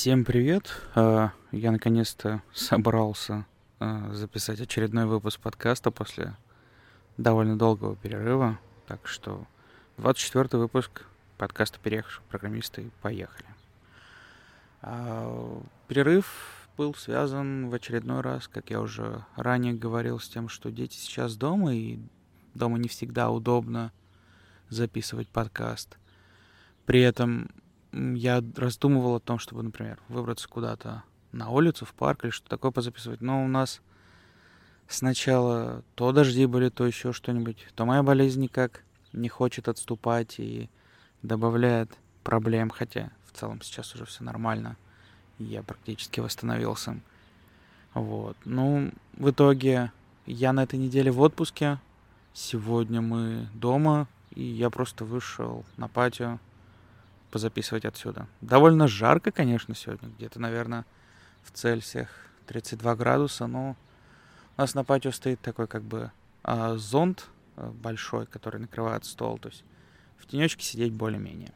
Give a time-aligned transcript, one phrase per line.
[0.00, 0.70] Всем привет!
[0.94, 3.46] А, Я наконец-то собрался
[3.80, 6.36] а, записать очередной выпуск подкаста после
[7.16, 8.60] довольно долгого перерыва.
[8.86, 9.44] Так что
[9.96, 11.04] 24 выпуск
[11.36, 12.92] подкаста «Переехавшие программисты».
[13.02, 13.48] Поехали.
[14.82, 20.70] А, перерыв был связан в очередной раз, как я уже ранее говорил, с тем, что
[20.70, 21.98] дети сейчас дома, и
[22.54, 23.90] дома не всегда удобно
[24.68, 25.98] записывать подкаст.
[26.86, 27.50] При этом
[27.92, 31.02] я раздумывал о том, чтобы, например, выбраться куда-то
[31.32, 33.20] на улицу, в парк или что такое позаписывать.
[33.20, 33.80] Но у нас
[34.86, 40.68] сначала то дожди были, то еще что-нибудь, то моя болезнь никак не хочет отступать и
[41.22, 41.90] добавляет
[42.24, 44.76] проблем, хотя в целом сейчас уже все нормально.
[45.38, 47.00] Я практически восстановился.
[47.94, 48.36] Вот.
[48.44, 49.92] Ну, в итоге
[50.26, 51.78] я на этой неделе в отпуске.
[52.34, 56.38] Сегодня мы дома, и я просто вышел на патио,
[57.30, 58.26] позаписывать отсюда.
[58.40, 60.08] Довольно жарко, конечно, сегодня.
[60.16, 60.84] Где-то, наверное,
[61.44, 62.08] в Цельсиях
[62.46, 63.46] 32 градуса.
[63.46, 63.76] Но
[64.56, 66.10] у нас на патио стоит такой как бы
[66.44, 69.38] э, зонт э, большой, который накрывает стол.
[69.38, 69.64] То есть
[70.18, 71.52] в тенечке сидеть более-менее.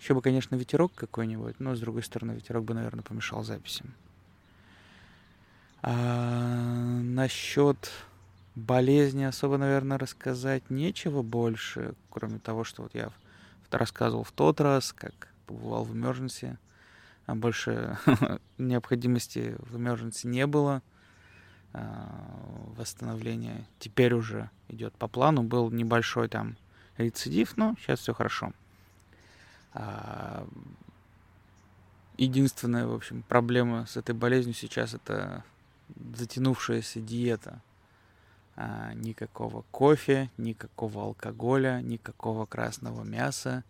[0.00, 3.94] Еще бы, конечно, ветерок какой-нибудь, но, с другой стороны, ветерок бы, наверное, помешал записям.
[5.82, 7.90] А, насчет
[8.54, 13.10] болезни особо, наверное, рассказать нечего больше, кроме того, что вот я
[13.78, 16.56] рассказывал в тот раз, как побывал в emergency.
[17.26, 17.98] А больше
[18.58, 20.82] необходимости в emergency не было.
[21.72, 22.08] А,
[22.76, 25.42] восстановление теперь уже идет по плану.
[25.42, 26.56] Был небольшой там
[26.96, 28.52] рецидив, но сейчас все хорошо.
[29.72, 30.46] А,
[32.16, 35.44] единственная, в общем, проблема с этой болезнью сейчас это
[36.14, 37.60] затянувшаяся диета.
[38.56, 43.64] А, никакого кофе, никакого алкоголя, никакого красного мяса.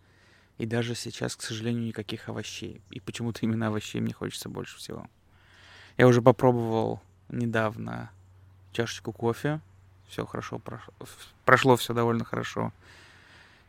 [0.57, 2.81] И даже сейчас, к сожалению, никаких овощей.
[2.91, 5.07] И почему-то именно овощей мне хочется больше всего.
[5.97, 8.11] Я уже попробовал недавно
[8.71, 9.59] чашечку кофе.
[10.07, 10.93] Все хорошо прошло,
[11.45, 12.71] прошло все довольно хорошо.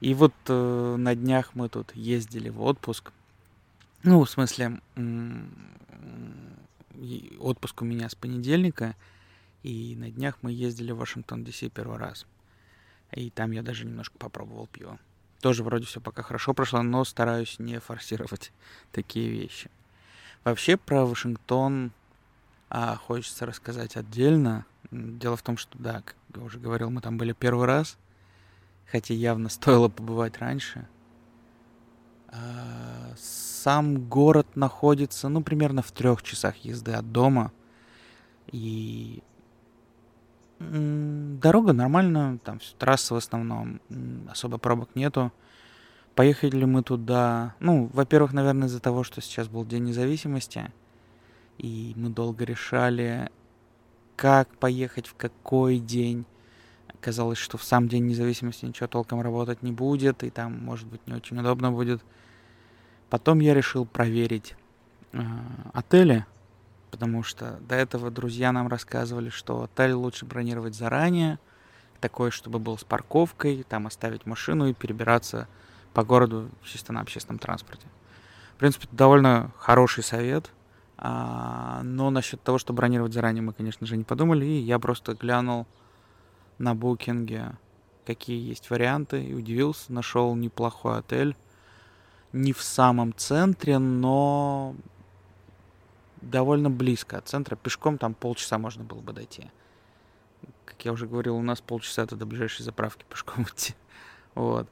[0.00, 3.10] И вот э, на днях мы тут ездили в отпуск.
[4.02, 4.80] Ну, в смысле,
[7.40, 8.94] отпуск у меня с понедельника.
[9.66, 11.68] И на днях мы ездили в Вашингтон, Д.С.
[11.70, 12.24] первый раз.
[13.10, 15.00] И там я даже немножко попробовал пиво.
[15.40, 18.52] Тоже вроде все пока хорошо прошло, но стараюсь не форсировать
[18.92, 19.68] такие вещи.
[20.44, 21.90] Вообще про Вашингтон
[22.70, 24.66] а, хочется рассказать отдельно.
[24.92, 27.98] Дело в том, что, да, как я уже говорил, мы там были первый раз,
[28.88, 30.86] хотя явно стоило побывать раньше.
[32.28, 37.50] А, сам город находится, ну, примерно в трех часах езды от дома.
[38.52, 39.24] И
[40.58, 43.80] Дорога нормальная, там трасса в основном,
[44.28, 45.32] особо пробок нету.
[46.14, 50.72] Поехали мы туда, ну, во-первых, наверное, из-за того, что сейчас был День независимости,
[51.58, 53.28] и мы долго решали,
[54.16, 56.24] как поехать, в какой день.
[56.88, 61.06] Оказалось, что в сам День независимости ничего толком работать не будет, и там, может быть,
[61.06, 62.02] не очень удобно будет.
[63.10, 64.56] Потом я решил проверить
[65.12, 65.20] э,
[65.74, 66.24] отели,
[66.90, 71.38] потому что до этого друзья нам рассказывали, что отель лучше бронировать заранее,
[72.00, 75.48] такой, чтобы был с парковкой, там оставить машину и перебираться
[75.92, 77.86] по городу чисто на общественном транспорте.
[78.54, 80.50] В принципе, это довольно хороший совет,
[80.98, 85.14] а, но насчет того, что бронировать заранее, мы, конечно же, не подумали, и я просто
[85.14, 85.66] глянул
[86.58, 87.52] на букинге,
[88.06, 91.36] какие есть варианты, и удивился, нашел неплохой отель,
[92.32, 94.74] не в самом центре, но
[96.30, 97.56] довольно близко от центра.
[97.56, 99.50] Пешком там полчаса можно было бы дойти.
[100.64, 103.74] Как я уже говорил, у нас полчаса это до ближайшей заправки пешком идти.
[104.34, 104.68] Вот.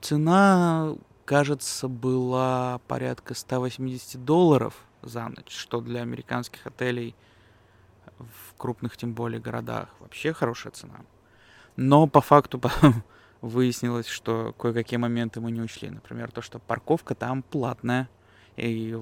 [0.00, 7.14] Цена, кажется, была порядка 180 долларов за ночь, что для американских отелей
[8.18, 11.00] в крупных, тем более, городах вообще хорошая цена.
[11.76, 13.02] Но по факту потом
[13.40, 15.90] выяснилось, что кое-какие моменты мы не учли.
[15.90, 18.08] Например, то, что парковка там платная
[18.56, 18.98] и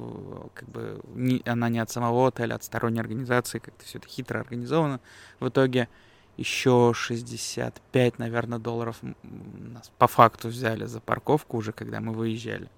[0.54, 4.08] как бы не, она не от самого отеля, а от сторонней организации, как-то все это
[4.08, 5.00] хитро организовано.
[5.40, 5.88] В итоге
[6.36, 12.70] еще 65, наверное, долларов нас по факту взяли за парковку уже, когда мы выезжали.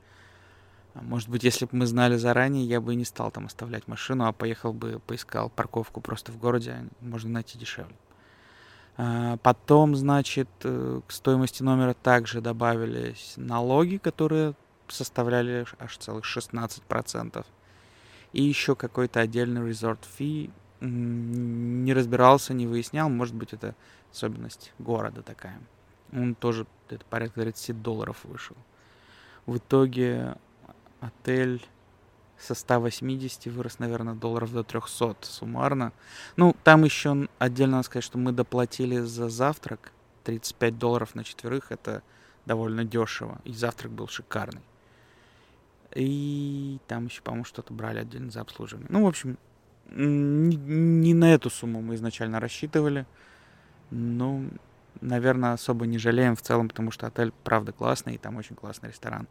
[0.95, 3.87] А может быть, если бы мы знали заранее, я бы и не стал там оставлять
[3.87, 7.95] машину, а поехал бы, поискал парковку просто в городе, а можно найти дешевле.
[9.43, 14.55] Потом, значит, э, к стоимости номера также добавились налоги, которые
[14.93, 17.45] составляли аж целых 16%.
[18.33, 20.51] И еще какой-то отдельный резорт фи.
[20.81, 23.11] Не разбирался, не выяснял.
[23.11, 23.75] Может быть, это
[24.11, 25.61] особенность города такая.
[26.13, 28.57] Он тоже это порядка 30 долларов вышел.
[29.47, 30.37] В итоге
[31.01, 31.65] отель
[32.39, 35.93] со 180 вырос, наверное, долларов до 300 суммарно.
[36.37, 39.93] Ну, там еще отдельно надо сказать, что мы доплатили за завтрак
[40.25, 41.71] 35 долларов на четверых.
[41.71, 42.03] Это
[42.47, 43.41] довольно дешево.
[43.45, 44.63] И завтрак был шикарный.
[45.95, 48.89] И там еще, по-моему, что-то брали отдельно за обслуживание.
[48.91, 49.39] Ну, в общем,
[49.91, 53.07] не, не на эту сумму мы изначально рассчитывали.
[53.91, 54.45] Но,
[55.01, 58.91] наверное, особо не жалеем в целом, потому что отель, правда, классный, и там очень классный
[58.91, 59.27] ресторан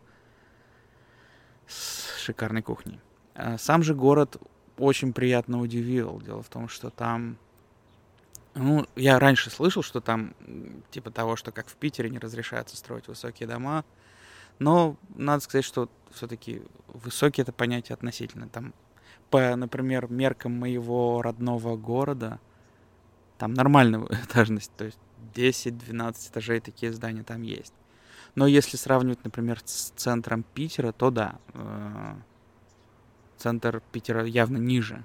[1.65, 2.99] с шикарной кухней.
[3.35, 4.37] А сам же город
[4.77, 6.19] очень приятно удивил.
[6.21, 7.37] Дело в том, что там...
[8.55, 10.33] Ну, я раньше слышал, что там
[10.91, 13.85] типа того, что как в Питере не разрешается строить высокие дома.
[14.59, 18.49] Но надо сказать, что все-таки высокие это понятие относительно.
[18.49, 18.73] Там,
[19.29, 22.39] по, например, меркам моего родного города,
[23.37, 24.99] там нормальная этажность, то есть
[25.33, 27.73] 10-12 этажей такие здания там есть.
[28.35, 32.15] Но если сравнивать, например, с центром Питера, то да, э,
[33.37, 35.03] центр Питера явно ниже,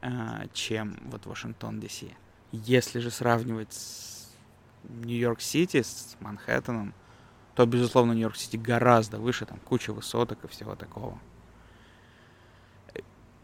[0.00, 2.04] э, чем вот Вашингтон, Д.С.
[2.52, 4.30] Если же сравнивать с
[4.88, 6.94] Нью-Йорк-Сити, с Манхэттеном,
[7.56, 11.18] то, безусловно, Нью-Йорк-Сити гораздо выше, там куча высоток и всего такого.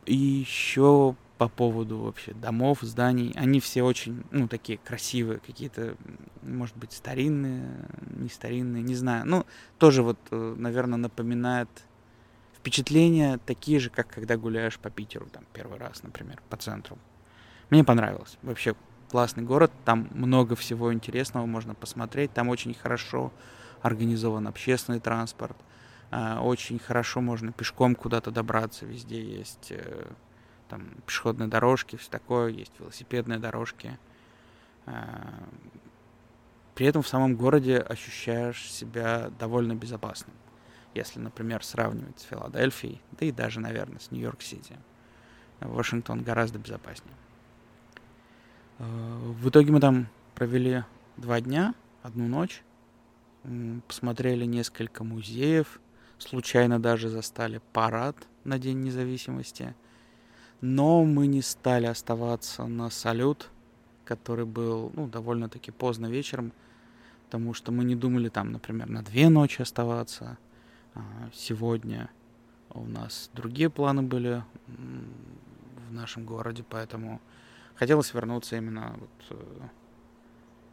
[0.05, 3.33] И еще по поводу вообще домов, зданий.
[3.37, 5.97] Они все очень, ну, такие красивые, какие-то,
[6.43, 9.27] может быть, старинные, не старинные, не знаю.
[9.27, 9.47] Ну,
[9.79, 11.69] тоже вот, э, наверное, напоминает
[12.55, 16.99] впечатления такие же, как когда гуляешь по Питеру, там, первый раз, например, по центру.
[17.71, 18.37] Мне понравилось.
[18.43, 18.75] Вообще
[19.11, 23.33] классный город, там много всего интересного можно посмотреть, там очень хорошо
[23.83, 25.57] организован общественный транспорт,
[26.11, 30.07] э, очень хорошо можно пешком куда-то добраться, везде есть э,
[30.73, 33.99] там пешеходные дорожки, все такое, есть велосипедные дорожки.
[34.87, 35.45] А,
[36.75, 40.35] при этом в самом городе ощущаешь себя довольно безопасным,
[40.95, 44.79] если, например, сравнивать с Филадельфией, да и даже, наверное, с Нью-Йорк-Сити.
[45.61, 47.15] Вашингтон гораздо безопаснее.
[48.79, 48.85] А,
[49.19, 50.85] в итоге мы там провели
[51.19, 52.63] два дня, одну ночь,
[53.87, 55.81] посмотрели несколько музеев,
[56.19, 59.75] случайно даже застали парад на День независимости–
[60.63, 63.51] но мы не стали оставаться на салют,
[64.05, 66.53] который был ну, довольно-таки поздно вечером,
[67.27, 70.39] потому что мы не думали там, например, на две ночи оставаться.
[70.95, 71.03] А
[71.35, 72.09] сегодня
[72.71, 74.45] у нас другие планы были
[75.89, 77.21] в нашем городе, поэтому
[77.75, 79.69] хотелось вернуться именно вот э,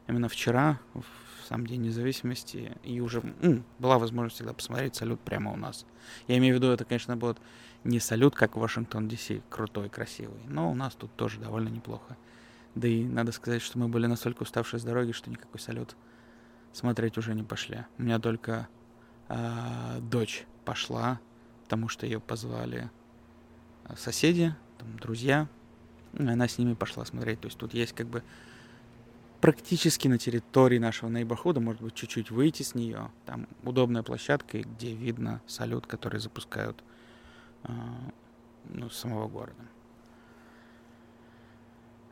[0.10, 1.04] именно вчера, в
[1.48, 5.86] сам День независимости, и уже ну, была возможность всегда посмотреть салют прямо у нас.
[6.28, 7.38] Я имею в виду, это, конечно, будет
[7.84, 12.18] не салют, как в Вашингтон, Д.С., крутой, красивый, но у нас тут тоже довольно неплохо.
[12.76, 15.96] Да и надо сказать, что мы были настолько уставшие с дороги, что никакой салют
[16.72, 17.86] смотреть уже не пошли.
[17.98, 18.68] У меня только
[19.28, 21.20] э, дочь пошла,
[21.64, 22.92] потому что ее позвали
[23.86, 25.48] а, соседи, там, друзья,
[26.14, 27.42] и она с ними пошла смотреть.
[27.42, 28.24] То есть тут есть как бы
[29.42, 33.10] практически на территории нашего нейборхуда, может быть, чуть-чуть выйти с нее.
[33.26, 36.84] Там удобная площадка, где видно салют, который запускают
[37.64, 37.72] э,
[38.70, 39.64] ну, самого города.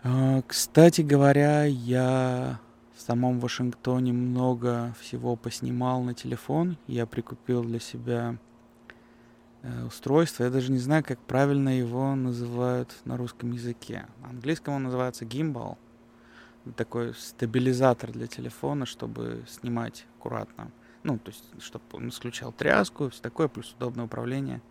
[0.03, 2.59] Э, кстати говоря, я
[2.95, 6.77] в самом Вашингтоне много всего поснимал на телефон.
[6.88, 8.38] Я прикупил для себя
[9.63, 10.46] э, устройство.
[10.46, 14.05] Я даже не знаю, как правильно его называют на русском языке.
[14.22, 15.77] На английском он называется gimbal
[16.75, 20.71] такой стабилизатор для телефона, чтобы снимать аккуратно.
[21.03, 24.62] Ну, то есть, чтобы он исключал тряску, все такое, плюс удобное управление.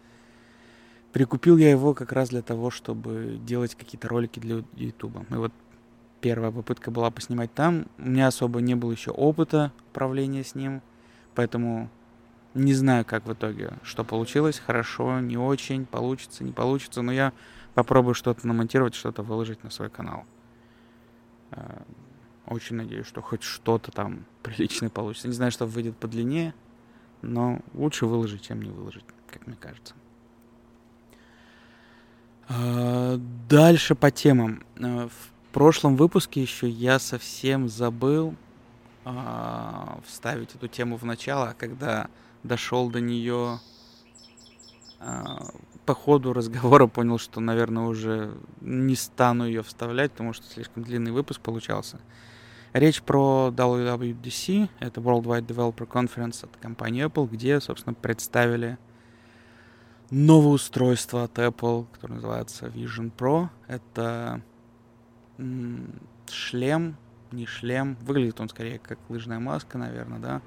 [1.13, 5.31] Прикупил я его как раз для того, чтобы делать какие-то ролики для YouTube.
[5.31, 5.53] И вот
[6.21, 7.87] первая попытка была поснимать там.
[7.97, 10.83] У меня особо не было еще опыта управления с ним,
[11.35, 11.89] поэтому
[12.53, 14.59] не знаю, как в итоге, что получилось.
[14.59, 17.33] Хорошо, не очень, получится, не получится, но я
[17.75, 20.25] попробую что-то намонтировать, что-то выложить на свой канал.
[21.57, 21.83] Э,
[22.47, 25.29] очень надеюсь, что хоть что-то там приличное получится.
[25.29, 26.55] Не знаю, что выйдет по длине,
[27.23, 29.95] но лучше выложить, чем не выложить, как мне кажется.
[32.49, 34.63] Э, дальше по темам.
[34.77, 38.35] Э, в прошлом выпуске еще я совсем забыл
[40.05, 42.09] вставить эту тему в начало, а когда
[42.43, 43.61] дошел до нее
[45.87, 51.13] по ходу разговора понял, что, наверное, уже не стану ее вставлять, потому что слишком длинный
[51.13, 52.01] выпуск получался.
[52.73, 58.77] Речь про WWDC, это Worldwide Developer Conference от компании Apple, где, собственно, представили
[60.11, 63.49] новое устройство от Apple, которое называется Vision Pro.
[63.69, 64.43] Это
[66.29, 66.97] шлем,
[67.31, 70.43] не шлем, выглядит он скорее как лыжная маска, наверное, да?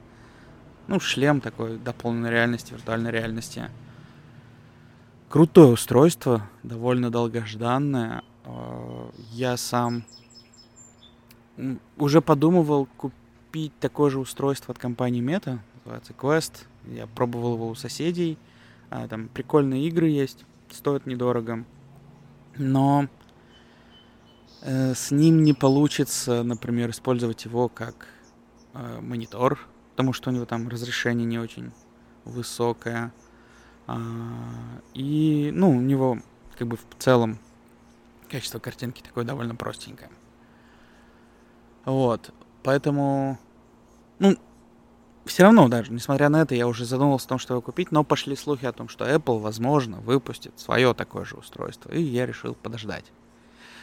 [0.87, 3.69] Ну, шлем такой дополненной реальности, виртуальной реальности–
[5.29, 8.23] крутое устройство, довольно долгожданное.
[8.43, 10.03] Э, я сам
[11.97, 16.65] уже подумывал купить такое же устройство от компании Meta, называется Quest.
[16.87, 18.37] Я пробовал его у соседей.
[18.89, 21.65] А, там прикольные игры есть, стоят недорого.
[22.57, 23.07] Но
[24.61, 28.07] э, с ним не получится, например, использовать его как
[28.73, 29.59] э, монитор,
[29.91, 31.71] потому что у него там разрешение не очень
[32.25, 33.11] высокое.
[33.91, 33.97] А,
[34.93, 36.19] и, ну, у него
[36.59, 37.39] как бы в целом
[38.29, 40.11] качество картинки такое довольно простенькое.
[41.85, 42.31] Вот,
[42.61, 43.39] поэтому,
[44.19, 44.37] ну,
[45.25, 48.03] все равно даже, несмотря на это, я уже задумался о том, что его купить, но
[48.03, 52.53] пошли слухи о том, что Apple, возможно, выпустит свое такое же устройство, и я решил
[52.53, 53.05] подождать.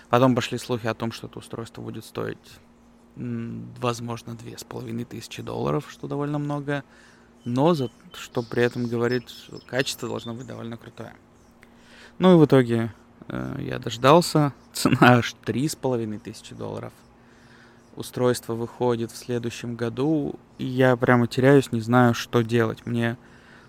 [0.08, 2.60] Потом пошли слухи о том, что это устройство будет стоить,
[3.16, 6.84] возможно, две с половиной тысячи долларов, что довольно много,
[7.46, 9.24] но за, что при этом говорит,
[9.66, 11.14] качество должно быть довольно крутое.
[12.18, 12.92] Ну и в итоге
[13.28, 16.92] э, я дождался, цена аж три с половиной тысячи долларов–
[17.96, 22.86] устройство выходит в следующем году, и я прямо теряюсь, не знаю, что делать.
[22.86, 23.16] Мне,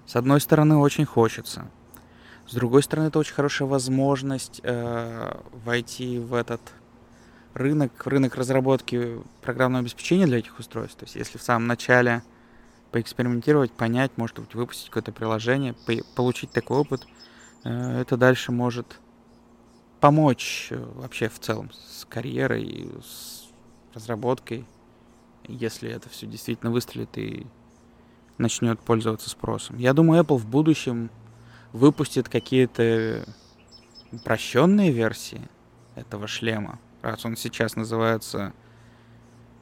[0.06, 1.66] с одной стороны, очень хочется.
[2.48, 6.62] С другой стороны, это очень хорошая возможность э, войти в этот
[7.54, 10.98] рынок, рынок разработки программного обеспечения для этих устройств.
[10.98, 12.22] То есть, если в самом начале
[12.92, 17.08] поэкспериментировать, понять, может быть, выпустить какое-то приложение, по- получить такой опыт,
[17.64, 19.00] э, это дальше может
[20.00, 23.48] помочь э, вообще в целом с карьерой, с
[23.94, 24.66] разработкой,
[25.48, 27.48] если это все действительно выстрелит и
[28.38, 29.78] начнет пользоваться спросом.
[29.78, 31.10] Я думаю, Apple в будущем
[31.74, 33.26] выпустит какие-то
[34.12, 35.42] упрощенные версии
[35.96, 38.54] этого шлема, раз он сейчас называется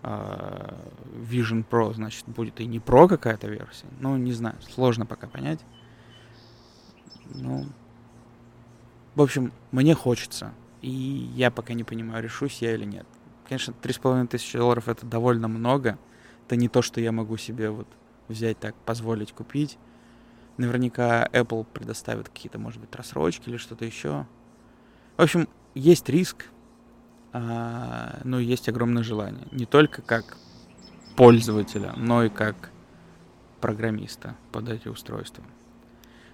[0.06, 3.88] Vision Pro, значит, будет и не Pro какая-то версия.
[4.00, 5.60] Ну, не знаю, сложно пока понять.
[7.34, 7.66] Ну,
[9.16, 10.54] в общем, мне хочется.
[10.82, 13.08] И я пока не понимаю, решусь я или нет.
[13.48, 15.98] Конечно, три с половиной тысячи долларов это довольно много.
[16.46, 17.88] Это не то, что я могу себе вот
[18.28, 19.80] взять так, позволить купить.
[20.58, 24.28] Наверняка Apple предоставит какие-то, может быть, рассрочки или что-то еще.
[25.18, 26.46] В общем, есть риск,
[27.38, 29.46] а, но есть огромное желание.
[29.52, 30.38] Не только как
[31.18, 32.72] пользователя, но и как
[33.60, 35.44] программиста под эти устройства.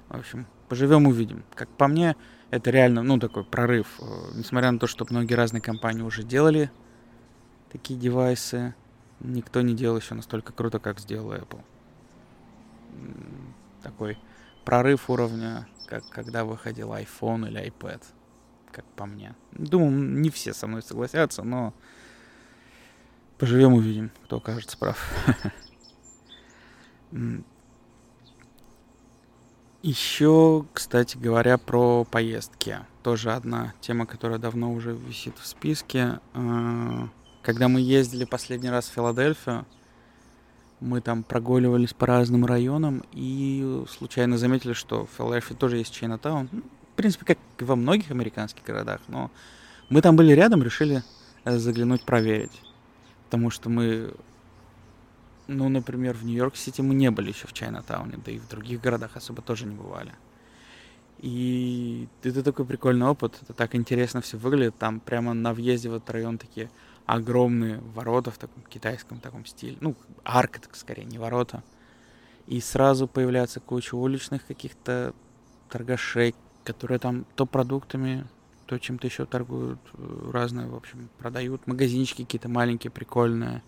[0.10, 1.44] В общем, поживем увидим.
[1.56, 2.16] Как по мне,
[2.52, 3.88] это реально, ну, такой прорыв.
[4.00, 4.04] Э,
[4.36, 6.70] несмотря на то, что многие разные компании уже делали
[7.72, 8.76] такие девайсы
[9.22, 11.64] никто не делал еще настолько круто, как сделал Apple.
[13.82, 14.20] Такой
[14.66, 18.04] прорыв уровня, как когда выходил iPhone или iPad,
[18.72, 19.36] как по мне.
[19.52, 21.74] Думаю, не все со мной согласятся, но
[23.38, 24.98] поживем увидим, кто окажется прав.
[29.82, 32.78] Еще, кстати говоря, про поездки.
[33.02, 36.20] Тоже одна тема, которая давно уже висит в списке.
[36.36, 37.10] А,
[37.42, 39.66] когда мы ездили последний раз в Филадельфию,
[40.82, 46.50] мы там прогуливались по разным районам и случайно заметили, что в Филадельфии тоже есть Чайнатаун.
[47.02, 49.32] Принципе, как и во многих американских городах, но
[49.90, 51.02] мы там были рядом, решили
[51.46, 52.62] э, заглянуть проверить.
[53.26, 54.14] Потому что мы,
[55.48, 59.16] ну, например, в Нью-Йорк-Сити мы не были еще в Чайнатауне, да и в других городах
[59.16, 60.14] особо тоже не бывали.
[61.18, 64.78] И это такой прикольный опыт, это так интересно все выглядит.
[64.78, 66.70] Там прямо на въезде в этот район такие
[67.08, 69.76] огромные ворота в таком китайском таком стиле.
[69.82, 71.64] Ну, арка, так скорее, не ворота.
[72.46, 75.16] И сразу появляется куча уличных каких-то
[75.68, 78.26] торгашей, которые там то продуктами,
[78.66, 81.68] то чем-то еще торгуют, э, разные, в общем, продают.
[81.68, 83.64] Магазинчики какие-то маленькие, прикольные.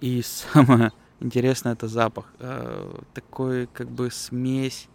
[0.00, 2.32] И самое интересное это запах.
[2.38, 4.88] Э, такой как бы смесь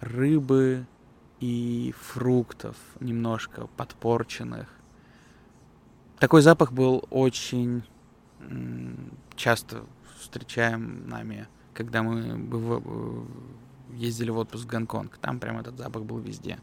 [0.00, 0.86] рыбы
[1.40, 4.80] и фруктов немножко подпорченных
[6.20, 7.82] такой запах был очень
[9.34, 9.84] часто
[10.18, 12.36] встречаем нами, когда мы
[13.94, 15.18] ездили в отпуск в Гонконг.
[15.18, 16.58] Там прям этот запах был везде.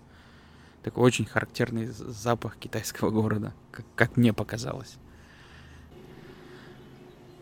[0.84, 4.98] Такой очень характерный запах китайского города, как, как мне показалось.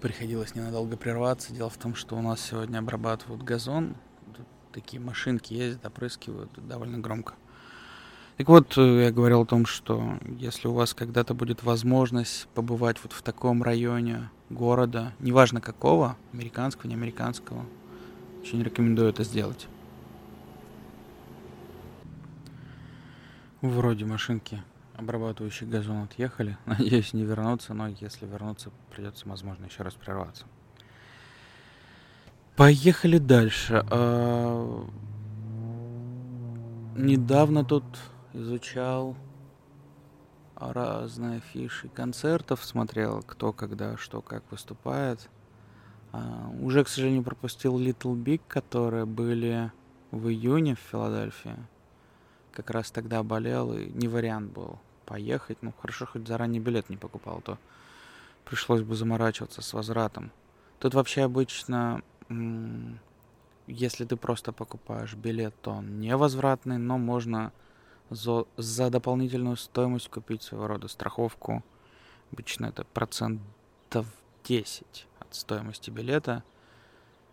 [0.01, 1.53] Приходилось ненадолго прерваться.
[1.53, 3.95] Дело в том, что у нас сегодня обрабатывают газон.
[4.35, 7.35] Тут такие машинки ездят, опрыскивают довольно громко.
[8.37, 12.97] Так вот, э, я говорил о том, что если у вас когда-то будет возможность побывать
[13.01, 17.65] вот в таком районе города, неважно какого, американского, не американского,
[18.41, 19.67] очень рекомендую это сделать.
[23.69, 24.61] Вроде машинки,
[24.95, 26.57] обрабатывающие газон, отъехали.
[26.65, 30.45] Надеюсь, не вернутся, но если вернуться, придется, возможно, еще раз прерваться.
[32.55, 33.83] Поехали дальше.
[33.89, 34.87] А,
[36.95, 37.83] недавно тут
[38.33, 39.17] изучал
[40.55, 45.27] разные афиши концертов, смотрел, кто когда что как выступает.
[46.11, 49.71] А, уже, к сожалению, пропустил Little Big, которые были
[50.11, 51.55] в июне в Филадельфии.
[52.55, 55.57] Как раз тогда болел, и не вариант был поехать.
[55.61, 57.59] Ну, хорошо, хоть заранее билет не покупал, то
[58.45, 60.31] пришлось бы заморачиваться с возвратом.
[60.79, 62.01] Тут вообще обычно,
[63.67, 67.51] если ты просто покупаешь билет, то он невозвратный, но можно
[68.09, 71.63] за, за дополнительную стоимость купить своего рода страховку.
[72.31, 74.07] Обычно это процентов
[74.45, 76.43] 10 от стоимости билета.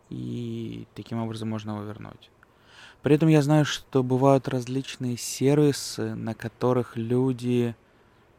[0.09, 2.31] И таким образом можно его вернуть.
[3.03, 7.75] При этом я знаю, что бывают различные сервисы, на которых люди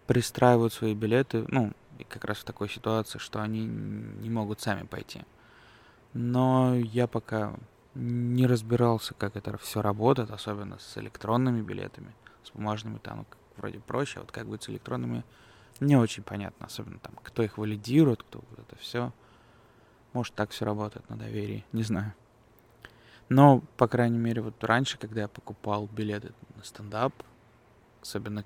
[0.08, 4.86] пристраивают свои билеты, ну, и как раз в такой ситуации, что они не могут сами
[4.86, 5.22] пойти.
[6.13, 7.53] Но я пока
[7.93, 13.25] не разбирался, как это все работает, особенно с электронными билетами, с бумажными там ну,
[13.58, 15.24] вроде проще, а вот как быть с электронными
[15.79, 19.12] не очень понятно, особенно там, кто их валидирует, кто вот это все.
[20.13, 22.13] Может, так все работает на доверии, не знаю.
[23.33, 27.13] Но, по крайней мере, вот раньше, когда я покупал билеты на стендап,
[27.99, 28.43] особенно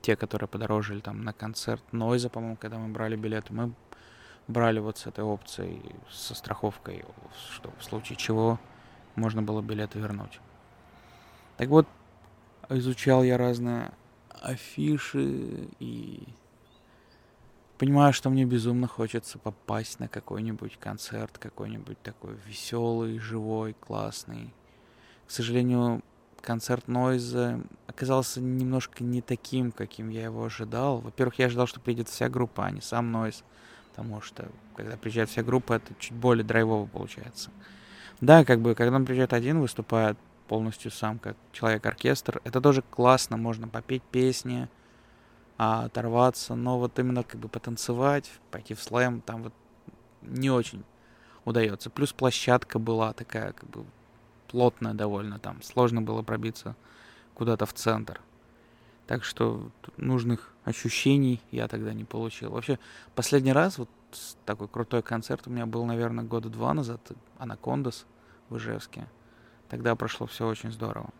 [0.00, 3.72] те, которые подорожили там на концерт Нойза, по-моему, когда мы брали билеты, мы
[4.48, 7.04] брали вот с этой опцией, со страховкой,
[7.52, 8.58] что в случае чего
[9.14, 10.40] можно было билеты вернуть.
[11.56, 11.86] Так вот,
[12.70, 13.92] изучал я разные
[14.30, 16.26] афиши и
[17.82, 24.54] понимаю, что мне безумно хочется попасть на какой-нибудь концерт, какой-нибудь такой веселый, живой, классный.
[25.26, 26.00] К сожалению,
[26.40, 31.00] концерт Нойза оказался немножко не таким, каким я его ожидал.
[31.00, 33.42] Во-первых, я ожидал, что придет вся группа, а не сам Нойз.
[33.90, 37.50] Потому что, когда приезжает вся группа, это чуть более драйвово получается.
[38.20, 43.36] Да, как бы, когда он приезжает один, выступает полностью сам, как человек-оркестр, это тоже классно,
[43.36, 44.68] можно попеть песни,
[45.64, 49.52] а, оторваться, но вот именно как бы потанцевать, пойти в слэм, там вот
[50.22, 50.82] не очень
[51.44, 51.88] удается.
[51.88, 53.84] Плюс площадка была такая, как бы
[54.48, 56.74] плотная довольно, там сложно было пробиться
[57.34, 58.20] куда-то в центр.
[59.06, 62.50] Так что нужных ощущений я тогда не получил.
[62.50, 62.80] Вообще,
[63.14, 63.88] последний раз вот
[64.44, 67.12] такой крутой концерт у меня был, наверное, года два назад.
[67.38, 68.04] Анакондас
[68.48, 69.06] в Ижевске.
[69.68, 71.10] Тогда прошло все очень здорово.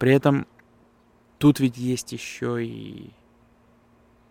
[0.00, 0.48] При этом
[1.38, 3.12] тут ведь есть еще и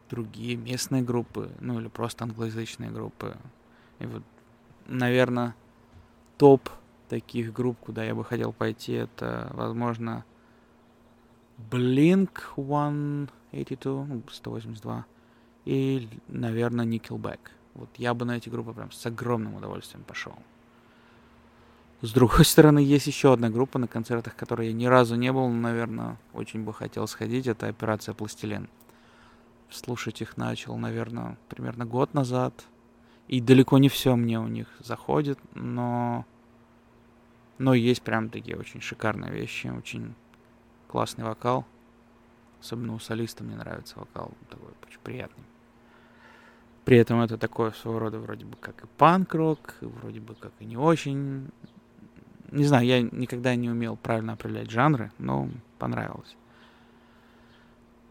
[0.10, 3.38] другие местные группы, ну или просто англоязычные группы.
[4.00, 4.24] И вот,
[4.86, 5.56] наверное,
[6.38, 6.70] топ
[7.10, 10.26] таких групп, куда я бы хотел пойти, это, возможно,
[11.72, 15.04] Blink 182, 182 ну,
[15.66, 17.40] и, наверное, Nickelback.
[17.74, 20.34] Вот я бы на эти группы прям с огромным удовольствием пошел.
[22.02, 25.48] С другой стороны, есть еще одна группа на концертах, которой я ни разу не был,
[25.50, 27.48] но, наверное, очень бы хотел сходить.
[27.48, 28.70] Это операция Пластилин.
[29.70, 32.66] Слушать их начал, наверное, примерно год назад.
[33.28, 36.26] И далеко не все мне у них заходит, но
[37.58, 40.14] но есть прям такие очень шикарные вещи, очень
[40.88, 41.66] классный вокал.
[42.62, 45.44] Особенно у солиста мне нравится вокал, такой очень приятный.
[46.86, 50.66] При этом это такое своего рода вроде бы как и панк-рок, вроде бы как и
[50.66, 51.50] не очень.
[52.52, 55.50] Не знаю, я никогда не умел правильно определять жанры, но
[55.80, 56.36] понравилось.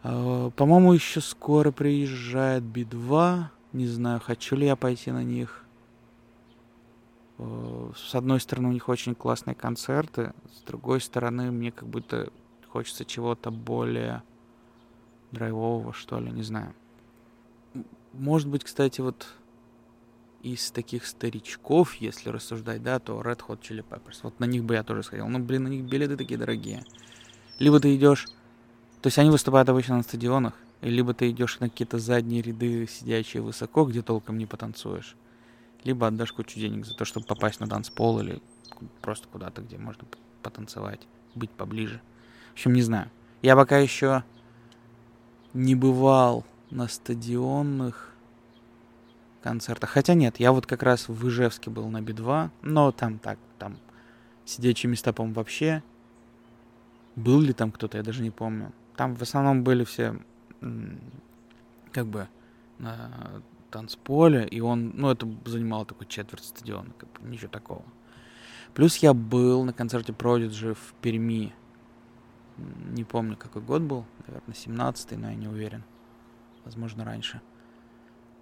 [0.09, 3.43] А, по-моему, еще скоро приезжает Би-2.
[3.73, 5.65] Не знаю, хочу ли я пойти на них.
[7.37, 12.31] Э, с одной стороны, у них очень классные концерты, с другой стороны, мне как будто
[12.69, 14.23] хочется чего-то более
[15.31, 16.73] драйвового, что ли, не знаю.
[18.13, 19.27] Может быть, кстати, вот
[20.41, 24.19] из таких старичков, если рассуждать, да, то Red Hot Chili Peppers.
[24.23, 25.27] Вот на них бы я тоже сходил.
[25.27, 26.85] Ну, блин, на них билеты такие дорогие.
[27.59, 28.25] Либо ты идешь...
[29.01, 33.41] То есть они выступают обычно на стадионах, либо ты идешь на какие-то задние ряды, сидящие
[33.41, 35.15] высоко, где толком не потанцуешь
[35.87, 38.41] либо отдашь кучу денег за то, чтобы попасть на танцпол или
[39.01, 40.05] просто куда-то, где можно
[40.43, 42.01] потанцевать, быть поближе.
[42.49, 43.09] В общем, не знаю.
[43.41, 44.23] Я пока еще
[45.53, 48.13] не бывал на стадионных
[49.41, 49.91] концертах.
[49.91, 53.77] Хотя нет, я вот как раз в Ижевске был на Би-2, но там так, там
[54.43, 55.83] сидячие места, по-моему, вообще.
[57.15, 58.73] Был ли там кто-то, я даже не помню.
[58.97, 60.19] Там в основном были все
[61.91, 62.27] как бы
[63.69, 67.83] танцполе, и он, ну, это занимало такой четверть стадиона, как бы, ничего такого.
[68.73, 71.53] Плюс я был на концерте Prodigy в Перми.
[72.57, 75.83] Не помню, какой год был, наверное, 17-й, но я не уверен.
[76.65, 77.41] Возможно, раньше.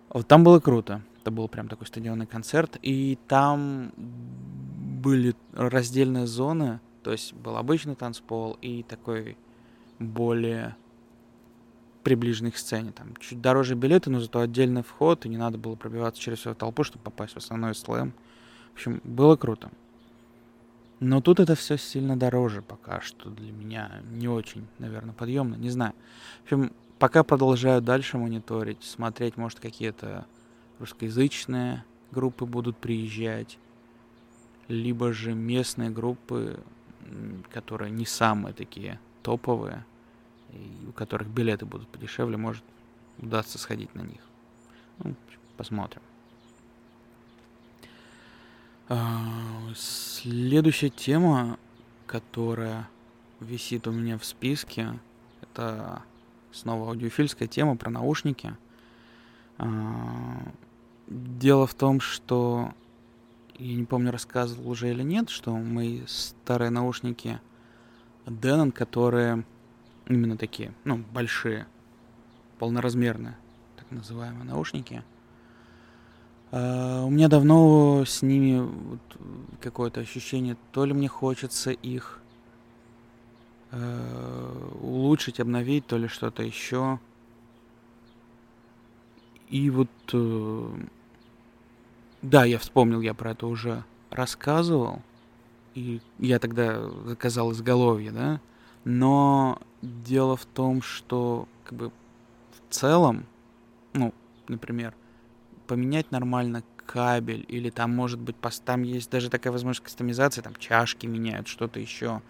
[0.09, 1.01] Вот там было круто.
[1.21, 2.77] Это был прям такой стадионный концерт.
[2.81, 9.37] И там были раздельные зоны, То есть был обычный танцпол и такой
[9.99, 10.75] более
[12.03, 12.91] приближенный к сцене.
[12.91, 16.53] Там чуть дороже билеты, но зато отдельный вход, и не надо было пробиваться через всю
[16.53, 18.13] толпу, чтобы попасть в основной слэм.
[18.71, 19.71] В общем, было круто.
[20.99, 24.01] Но тут это все сильно дороже пока что для меня.
[24.11, 25.93] Не очень, наверное, подъемно, не знаю.
[26.41, 30.25] В общем, пока продолжаю дальше мониторить, смотреть, может, какие-то
[30.79, 33.57] русскоязычные группы будут приезжать,
[34.67, 36.59] либо же местные группы,
[37.51, 39.83] которые не самые такие топовые,
[40.51, 42.63] и у которых билеты будут подешевле, может
[43.17, 44.21] удастся сходить на них.
[44.99, 45.15] Ну,
[45.57, 46.01] посмотрим.
[48.87, 49.23] А,
[49.75, 51.57] следующая тема,
[52.05, 52.87] которая
[53.39, 54.99] висит у меня в списке,
[55.41, 56.03] это
[56.51, 58.55] снова аудиофильская тема про наушники.
[59.57, 60.37] А,
[61.07, 62.71] дело в том, что
[63.57, 67.39] я не помню, рассказывал уже или нет, что мои старые наушники
[68.25, 69.43] Denon, которые
[70.07, 71.67] именно такие, ну, большие,
[72.59, 73.37] полноразмерные,
[73.77, 75.03] так называемые наушники.
[76.51, 78.99] Uh, у меня давно с ними вот
[79.59, 82.21] какое-то ощущение, то ли мне хочется их
[83.71, 86.99] uh, улучшить, обновить, то ли что-то еще.
[89.49, 90.89] И вот, uh,
[92.21, 95.01] да, я вспомнил, я про это уже рассказывал,
[95.75, 98.41] и я тогда заказал изголовье, да,
[98.85, 103.25] но дело в том, что как бы в целом,
[103.93, 104.13] ну,
[104.47, 104.95] например,
[105.67, 111.07] поменять нормально кабель, или там, может быть, там есть даже такая возможность кастомизации, там чашки
[111.07, 112.21] меняют, что-то еще.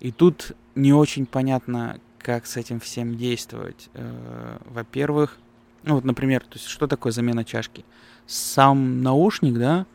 [0.00, 3.88] И тут не очень понятно, как с этим всем действовать.
[3.94, 5.38] Э, во-первых,
[5.82, 7.84] ну вот, например, то есть что такое замена чашки?
[8.26, 9.86] Сам наушник, да,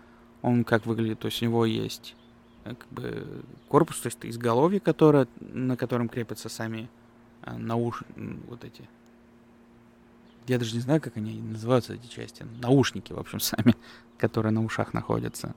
[0.41, 2.15] он как выглядит, то есть у него есть
[2.63, 6.89] как бы корпус, то есть изголовье, которое, на котором крепятся сами
[7.41, 8.03] а, науш...
[8.47, 8.87] вот эти.
[10.47, 12.45] Я даже не знаю, как они называются, эти части.
[12.61, 13.75] Наушники, в общем, сами,
[14.17, 15.55] которые на ушах находятся.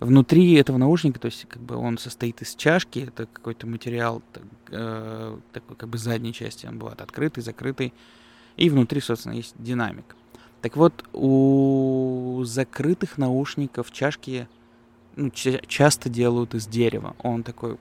[0.00, 4.42] Внутри этого наушника, то есть как бы он состоит из чашки, это какой-то материал так,
[4.70, 7.92] э, такой как бы задней части, он бывает открытый, закрытый,
[8.56, 10.16] и внутри, собственно, есть динамик.
[10.60, 14.48] Так вот, у закрытых наушников чашки
[15.16, 17.16] ну, часто делают из дерева.
[17.18, 17.78] Он такой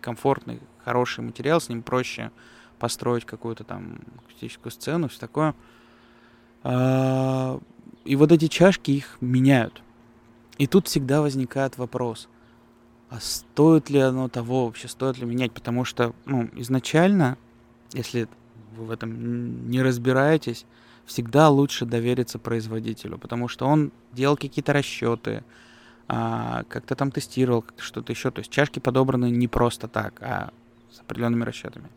[0.00, 2.30] комфортный, хороший материал, с ним проще
[2.78, 5.54] построить какую-то там акустическую сцену, все такое.
[6.62, 7.60] А,
[8.04, 9.82] и вот эти чашки их меняют.
[10.58, 12.28] И тут всегда возникает вопрос,
[13.08, 15.52] а стоит ли оно того вообще, стоит ли менять?
[15.52, 17.36] Потому что, ну, изначально,
[17.92, 18.28] если
[18.76, 20.66] вы в этом не разбираетесь,
[21.04, 25.44] всегда лучше довериться производителю, потому что он делал какие-то расчеты,
[26.14, 28.30] а, как-то там тестировал, что-то еще.
[28.30, 30.52] То есть чашки подобраны не просто так, а
[30.90, 31.88] с определенными расчетами.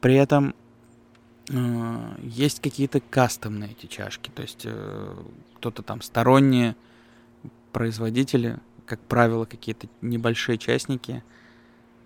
[0.00, 0.54] При этом
[1.50, 5.16] э, есть какие-то кастомные эти чашки, то есть э,
[5.56, 6.76] кто-то там сторонние
[7.72, 11.22] производители, как правило, какие-то небольшие частники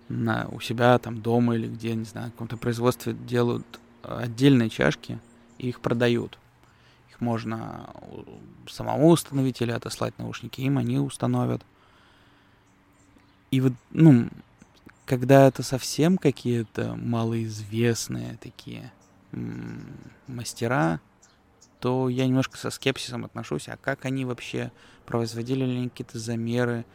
[0.09, 3.65] на, у себя там дома или где, не знаю, в каком-то производстве делают
[4.03, 5.17] отдельные чашки
[5.59, 6.39] и их продают
[7.17, 7.89] их можно
[8.69, 11.63] самому установить или отослать наушники им, они установят.
[13.51, 14.29] И вот, ну,
[15.05, 18.91] когда это совсем какие-то малоизвестные такие
[20.27, 20.99] мастера,
[21.79, 24.71] то я немножко со скепсисом отношусь, а как они вообще
[25.05, 26.85] производили ли они какие-то замеры,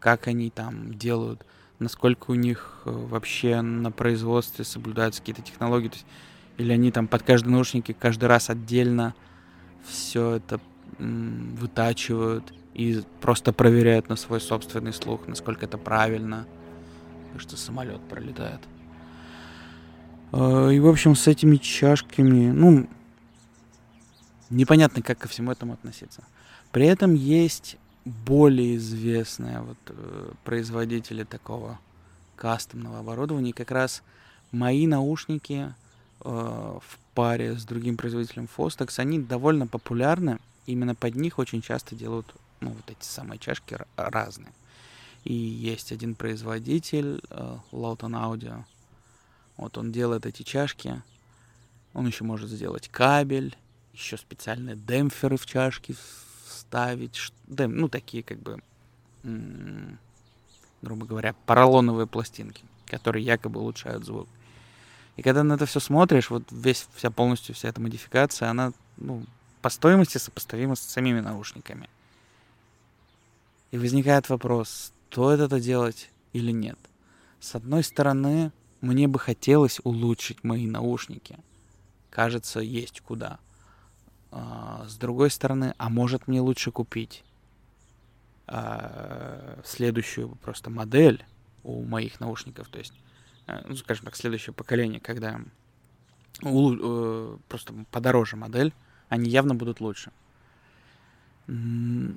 [0.00, 1.46] как они там делают,
[1.78, 6.06] насколько у них э, вообще на производстве соблюдаются какие-то технологии, то есть,
[6.58, 9.14] или они там под каждый наушники каждый раз отдельно
[9.84, 10.60] все это
[10.98, 16.46] вытачивают и просто проверяют на свой собственный слух, насколько это правильно.
[17.38, 18.60] что самолет пролетает.
[20.32, 22.88] А, и, в общем, с этими чашками, ну,
[24.50, 26.24] непонятно, как ко всему этому относиться.
[26.72, 31.78] При этом есть более известные вот э, производители такого
[32.36, 33.52] кастомного оборудования.
[33.52, 34.02] как раз
[34.50, 35.74] мои наушники
[36.20, 40.38] э, в паре с другим производителем Fostex, они довольно популярны.
[40.66, 42.26] Именно под них очень часто делают
[42.60, 44.52] ну, вот эти самые чашки разные.
[45.24, 47.20] И есть один производитель,
[47.72, 48.64] Lawton Audio.
[49.56, 51.02] Вот он делает эти чашки.
[51.94, 53.56] Он еще может сделать кабель,
[53.92, 55.94] еще специальные демпферы в чашки
[56.46, 57.32] вставить.
[57.46, 58.62] Дем, ну, такие как бы,
[60.80, 64.28] грубо говоря, поролоновые пластинки, которые якобы улучшают звук.
[65.16, 69.24] И когда на это все смотришь, вот весь, вся полностью вся эта модификация, она ну,
[69.60, 71.88] по стоимости сопоставима с самими наушниками.
[73.70, 76.78] И возникает вопрос, стоит это делать или нет.
[77.40, 81.38] С одной стороны, мне бы хотелось улучшить мои наушники.
[82.10, 83.38] Кажется, есть куда.
[84.30, 87.24] А, с другой стороны, а может мне лучше купить
[88.46, 91.24] а, следующую просто модель
[91.62, 92.92] у моих наушников, то есть,
[93.66, 95.40] ну, скажем так, следующее поколение, когда
[96.42, 98.72] э, просто подороже модель,
[99.08, 100.10] они явно будут лучше.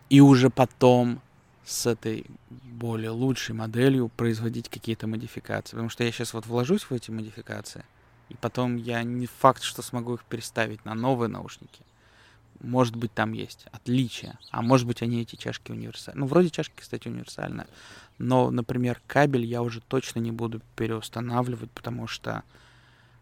[0.10, 1.22] И уже потом
[1.66, 5.72] с этой более лучшей моделью производить какие-то модификации.
[5.72, 7.84] Потому что я сейчас вот вложусь в эти модификации,
[8.30, 11.82] и потом я не факт, что смогу их переставить на новые наушники.
[12.62, 16.22] Может быть, там есть отличия, а может быть, они эти чашки универсальны.
[16.22, 17.68] Ну, вроде чашки, кстати, универсальные.
[18.18, 22.44] Но, например, кабель я уже точно не буду переустанавливать, потому что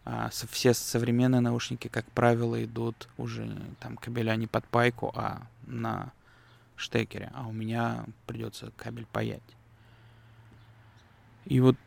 [0.06, 6.12] а, все современные наушники, как правило, идут уже там кабеля не под пайку, а на
[6.76, 9.41] штекере, а у меня придется кабель паять.
[11.46, 11.78] И вот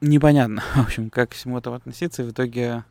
[0.00, 2.22] непонятно, в общем, как к всему этому относиться.
[2.22, 2.84] И в итоге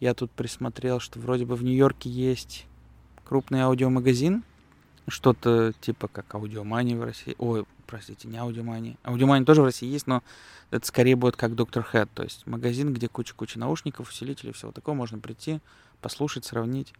[0.00, 2.66] я тут присмотрел, что вроде бы в Нью-Йорке есть
[3.24, 4.42] крупный аудиомагазин,
[5.08, 7.34] что-то типа как Аудиомани в России.
[7.38, 8.96] Ой, простите, не Аудиомани.
[9.04, 10.22] Аудиомани тоже в России есть, но
[10.70, 14.94] это скорее будет как Доктор Хэт, то есть магазин, где куча-куча наушников, усилителей, всего такого,
[14.94, 15.60] можно прийти,
[16.00, 16.92] послушать, сравнить.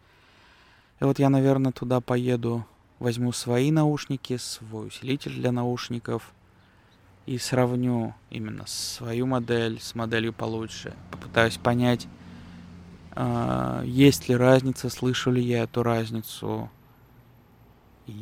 [1.01, 2.67] И вот я, наверное, туда поеду,
[2.99, 6.33] возьму свои наушники, свой усилитель для наушников
[7.27, 10.95] и сравню именно свою модель с моделью получше.
[11.11, 12.07] Попытаюсь понять,
[13.85, 16.71] есть ли разница, слышу ли я эту разницу,
[18.07, 18.13] и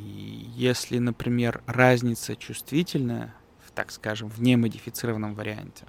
[0.56, 3.34] если, например, разница чувствительная,
[3.74, 5.86] так скажем, в немодифицированном варианте,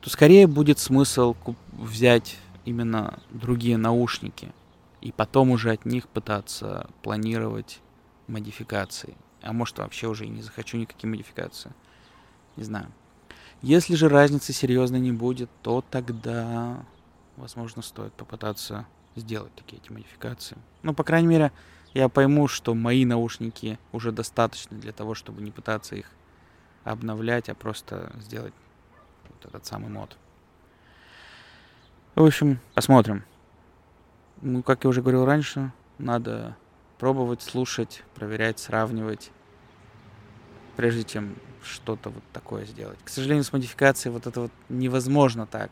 [0.00, 1.36] то скорее будет смысл
[1.72, 4.52] взять именно другие наушники
[5.00, 7.80] и потом уже от них пытаться планировать
[8.26, 9.14] модификации.
[9.42, 11.72] А может вообще уже и не захочу никакие модификации.
[12.56, 12.88] Не знаю.
[13.60, 16.84] Если же разницы серьезной не будет, то тогда,
[17.36, 20.56] возможно, стоит попытаться сделать такие эти модификации.
[20.82, 21.52] Ну, по крайней мере,
[21.92, 26.10] я пойму, что мои наушники уже достаточно для того, чтобы не пытаться их
[26.82, 28.54] обновлять, а просто сделать
[29.28, 30.16] вот этот самый мод.
[32.14, 33.24] В общем, посмотрим.
[34.42, 36.56] Ну, как я уже говорил раньше, надо
[36.98, 39.30] пробовать, слушать, проверять, сравнивать,
[40.76, 42.98] прежде чем что-то вот такое сделать.
[43.04, 45.70] К сожалению, с модификацией вот это вот невозможно так.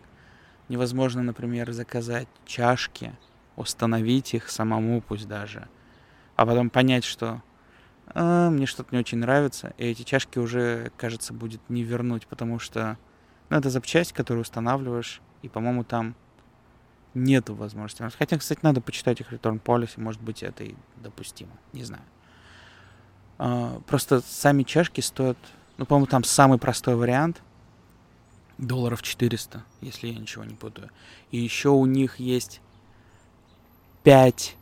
[0.68, 3.12] Невозможно, например, заказать чашки,
[3.56, 5.68] установить их самому, пусть даже–
[6.36, 7.42] а потом понять, что
[8.08, 12.58] а, мне что-то не очень нравится, и эти чашки уже, кажется, будет не вернуть, потому
[12.58, 12.98] что
[13.48, 16.14] ну, это запчасть, которую устанавливаешь, и, по-моему, там
[17.14, 18.16] нету возможности.
[18.18, 22.04] Хотя, кстати, надо почитать их return policy, может быть, это и допустимо, не знаю.
[23.38, 25.38] А, просто сами чашки стоят,
[25.76, 27.42] ну, по-моему, там самый простой вариант,
[28.62, 30.90] долларов 400, если я ничего не путаю.
[31.30, 32.60] И еще у них есть
[34.04, 34.56] 5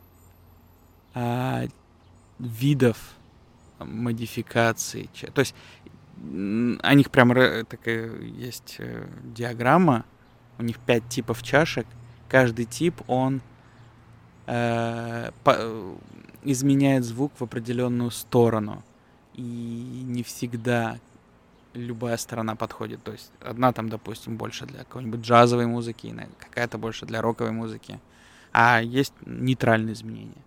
[1.13, 1.63] а,
[2.39, 2.97] видов
[3.79, 5.09] модификаций.
[5.33, 5.55] То есть
[6.17, 6.25] у
[6.95, 7.29] них прям
[7.65, 10.05] такая есть э, диаграмма,
[10.59, 11.87] у них пять типов чашек.
[12.29, 13.41] Каждый тип, он
[14.45, 15.57] э, по,
[16.43, 18.83] изменяет звук в определенную сторону.
[19.33, 20.99] И не всегда
[21.73, 23.03] любая сторона подходит.
[23.03, 27.99] То есть одна там, допустим, больше для какой-нибудь джазовой музыки, какая-то больше для роковой музыки.
[28.53, 30.43] А есть нейтральные изменения.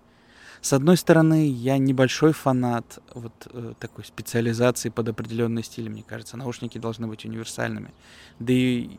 [0.60, 6.38] С одной стороны, я небольшой фанат вот э, такой специализации под определенный стиль, мне кажется.
[6.38, 7.92] Наушники должны быть универсальными.
[8.38, 8.98] Да и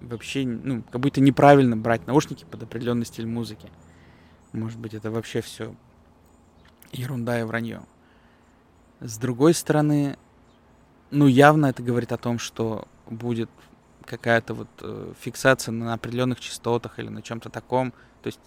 [0.00, 3.68] вообще, ну, как будто неправильно брать наушники под определенный стиль музыки.
[4.52, 5.74] Может быть, это вообще все
[6.92, 7.82] ерунда и вранье.
[9.00, 10.16] С другой стороны,
[11.12, 13.50] ну, явно это говорит о том, что будет
[14.04, 17.92] какая-то вот э, фиксация на определенных частотах или на чем-то таком.
[18.22, 18.40] То есть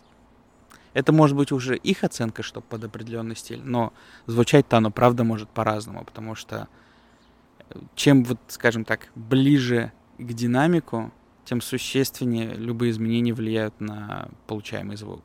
[0.93, 3.93] это может быть уже их оценка, что под определенный стиль, но
[4.25, 6.67] звучать-то оно правда может по-разному, потому что
[7.69, 11.11] э, чем вот, скажем так, ближе к динамику,
[11.45, 15.21] тем существеннее любые изменения влияют на получаемый звук.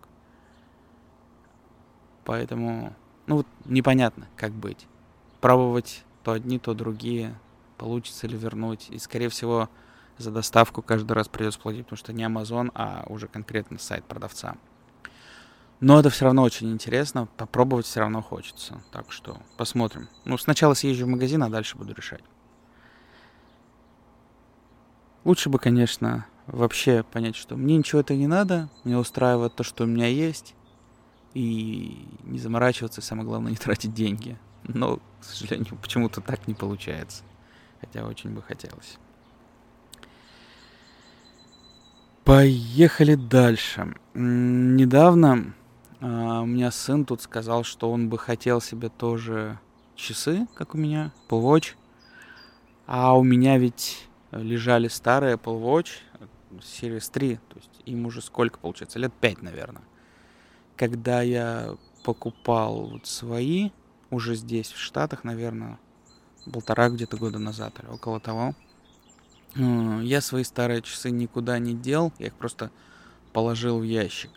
[2.25, 2.95] Поэтому,
[3.27, 4.87] ну вот непонятно, как быть.
[5.41, 7.39] Пробовать то одни, то другие,
[7.79, 8.89] получится ли вернуть.
[8.91, 9.69] И, скорее всего,
[10.19, 14.57] за доставку каждый раз придется платить, потому что не Amazon, а уже конкретно сайт продавца.
[15.81, 18.83] Но это все равно очень интересно, попробовать все равно хочется.
[18.93, 20.09] Так что посмотрим.
[20.27, 22.23] Ну, сначала съезжу в магазин, а дальше буду решать.
[25.25, 29.85] Лучше бы, конечно, вообще понять, что мне ничего это не надо, мне устраивает то, что
[29.85, 30.55] у меня есть,
[31.33, 36.55] и не заморачиваться, и самое главное, не тратить деньги но, к сожалению, почему-то так не
[36.55, 37.23] получается.
[37.81, 38.99] Хотя очень бы хотелось.
[42.25, 43.95] Поехали дальше.
[44.15, 45.55] Недавно
[46.01, 49.59] э, у меня сын тут сказал, что он бы хотел себе тоже
[49.97, 51.75] часы, как у меня, Apple Watch.
[52.87, 55.89] А у меня ведь лежали старые Apple Watch
[56.59, 59.83] Series 3, то есть им уже сколько получается, лет 5, наверное.
[60.77, 63.71] Когда я покупал вот свои,
[64.11, 65.79] уже здесь, в Штатах, наверное,
[66.51, 68.55] полтора где-то года назад или около того,
[69.55, 72.71] э, я свои старые часы никуда не дел, я их просто
[73.33, 74.31] положил в ящик.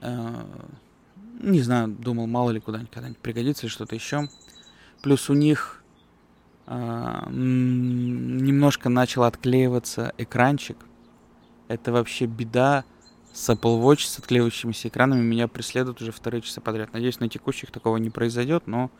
[0.00, 0.44] Э,
[1.40, 4.28] не знаю, думал, мало ли куда-нибудь когда-нибудь пригодится или что-то еще.
[5.02, 5.82] Плюс у них
[6.66, 10.78] э, немножко начал отклеиваться экранчик.
[11.68, 12.84] Это вообще беда
[13.34, 16.92] с Apple Watch с отклеивающимися экранами меня преследуют уже вторые часы подряд.
[16.92, 18.92] Надеюсь, на текущих такого не произойдет, но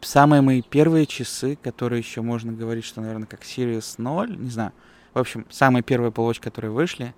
[0.00, 4.72] самые мои первые часы, которые еще можно говорить, что, наверное, как Sirius 0, не знаю.
[5.12, 7.14] В общем, самые первые Apple Watch, которые вышли,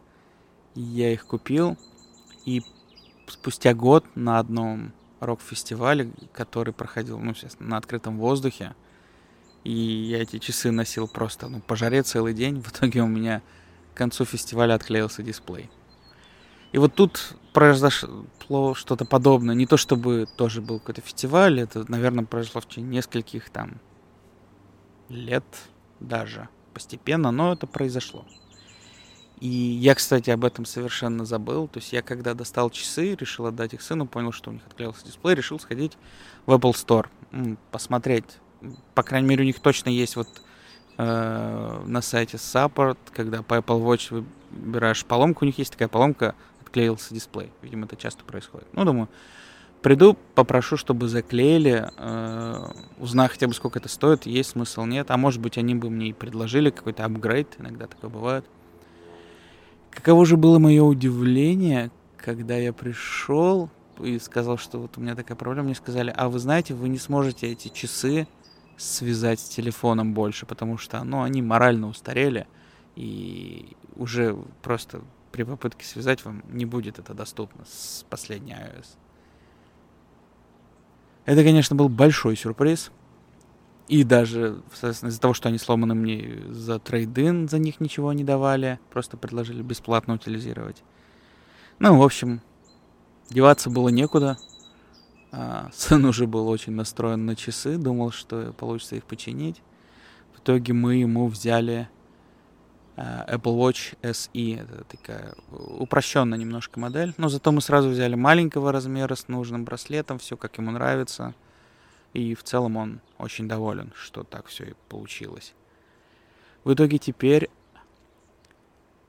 [0.75, 1.79] я их купил,
[2.45, 2.63] и
[3.29, 8.75] спустя год на одном рок-фестивале, который проходил, ну, естественно, на открытом воздухе,
[9.63, 13.43] и я эти часы носил просто, ну, по жаре целый день, в итоге у меня
[13.95, 15.71] к концу фестиваля отклеился дисплей.
[16.77, 19.55] И вот тут произошло что-то подобное.
[19.55, 23.81] Не то чтобы тоже был какой-то фестиваль, это, наверное, произошло в течение нескольких там
[25.09, 25.43] лет
[25.99, 28.27] даже постепенно, но это произошло.
[29.41, 31.67] И я, кстати, об этом совершенно забыл.
[31.67, 35.07] То есть я, когда достал часы, решил отдать их сыну, понял, что у них отклеился
[35.07, 35.97] дисплей, решил сходить
[36.45, 37.07] в Apple Store,
[37.71, 38.37] посмотреть.
[38.95, 40.29] По крайней мере, у них точно есть вот
[40.99, 46.35] э, на сайте Support, когда по Apple Watch выбираешь поломку, у них есть такая поломка
[46.77, 47.51] отклеился дисплей.
[47.63, 48.69] Видимо, это часто происходит.
[48.75, 49.09] Ну, думаю,
[49.81, 55.11] приду, попрошу, чтобы заклеили, э, узнаю хотя бы, сколько это стоит, есть смысл, нет.
[55.11, 58.45] А может быть, они бы мне и предложили какой-то апгрейд, иногда такое бывает.
[59.91, 65.37] Каково же было мое удивление, когда я пришел и сказал, что вот у меня такая
[65.37, 68.29] проблема, мне сказали, а вы знаете, вы не сможете эти часы
[68.77, 72.47] связать с телефоном больше, потому что, ну, они морально устарели,
[72.95, 75.01] и уже просто
[75.33, 78.87] при попытке связать вам не будет это доступно с последней iOS.
[81.25, 82.91] Это, конечно, был большой сюрприз.
[83.89, 88.25] И даже, соответственно, из-за того, что они сломаны мне за трейдин, за них ничего не
[88.25, 90.83] давали, просто предложили бесплатно утилизировать.
[91.79, 92.41] Ну, в общем,
[93.29, 94.39] деваться было некуда.
[95.31, 99.63] А, сын уже был очень настроен на часы, думал, что получится их починить.
[100.35, 101.89] В итоге мы ему взяли
[102.97, 104.61] Apple Watch SE.
[104.61, 107.13] Это такая упрощенная немножко модель.
[107.19, 111.35] Но зато мы сразу взяли маленького размера с нужным браслетом, все как ему нравится.
[112.15, 115.53] И в целом он очень доволен, что так все и получилось.
[116.65, 117.51] В итоге теперь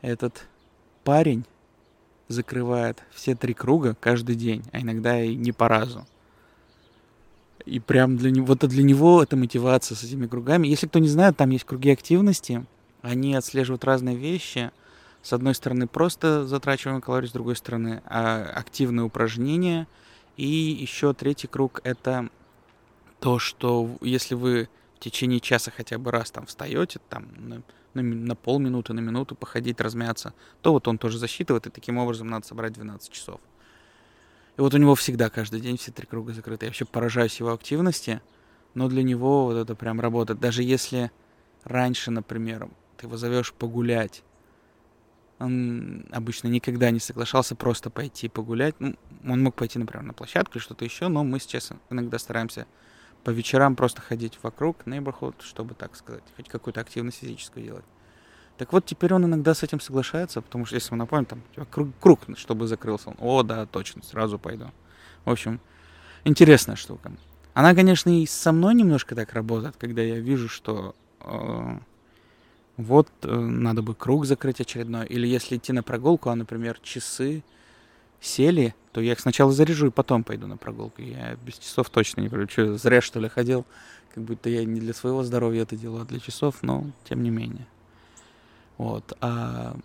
[0.02, 0.46] этот
[1.06, 1.46] парень
[2.28, 6.06] закрывает все три круга каждый день, а иногда и не по разу.
[7.66, 10.68] И прям для него, вот для него это мотивация с этими кругами.
[10.68, 12.66] Если кто не знает, там есть круги активности—
[13.02, 14.72] они отслеживают разные вещи.
[15.22, 19.88] С одной стороны, просто затрачиваем калорий, с другой стороны, а, активные упражнения.
[20.36, 22.30] И еще третий круг— это
[23.20, 27.62] то, что если вы в течение часа хотя бы раз там встаете, там на,
[27.94, 32.28] на, на полминуты, на минуту походить, размяться, то вот он тоже засчитывает, и таким образом
[32.28, 33.40] надо собрать 12 часов.
[34.58, 36.66] И вот у него всегда каждый день все три круга закрыты.
[36.66, 38.22] Я вообще поражаюсь его активности,
[38.74, 40.40] но для него вот это прям работает.
[40.40, 41.12] Даже если
[41.64, 44.24] раньше, например, ты его зовешь погулять.
[45.40, 48.76] Он обычно никогда не соглашался просто пойти погулять.
[48.80, 52.66] Ну, он мог пойти, например, на площадку или что-то еще, но мы сейчас иногда стараемся
[53.24, 57.86] по вечерам просто ходить вокруг neighborhood, чтобы, так сказать, хоть какую-то активность физическую делать.
[58.58, 61.90] Так вот, теперь он иногда с этим соглашается, потому что, если мы напомним, там, круг,
[62.00, 63.10] круг, чтобы закрылся.
[63.10, 64.72] Он, О, да, точно, сразу пойду.
[65.26, 65.60] В общем,
[66.24, 67.12] интересная штука.
[67.54, 71.80] Она, конечно, и со мной немножко так работает, когда я вижу, что э,
[72.78, 75.08] вот э, надо бы круг закрыть очередной.
[75.08, 77.44] Или если идти на прогулку, а, например, часы
[78.22, 81.02] сели, то я их сначала заряжу и потом пойду на прогулку.
[81.02, 82.48] Я без часов точно не.
[82.48, 83.66] Что, зря что ли ходил?
[84.14, 87.32] Как будто я не для своего здоровья это делаю, а для часов, но тем не
[87.32, 87.68] менее.
[88.78, 89.18] Вот.
[89.22, 89.76] А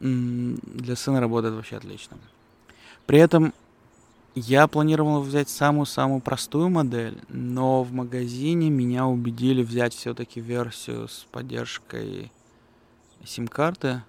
[0.00, 2.18] для сына работает вообще отлично.
[3.06, 3.54] При этом
[4.34, 11.26] я планировал взять самую-самую простую модель, но в магазине меня убедили взять все-таки версию с
[11.30, 12.32] поддержкой
[13.24, 14.02] сим-карты.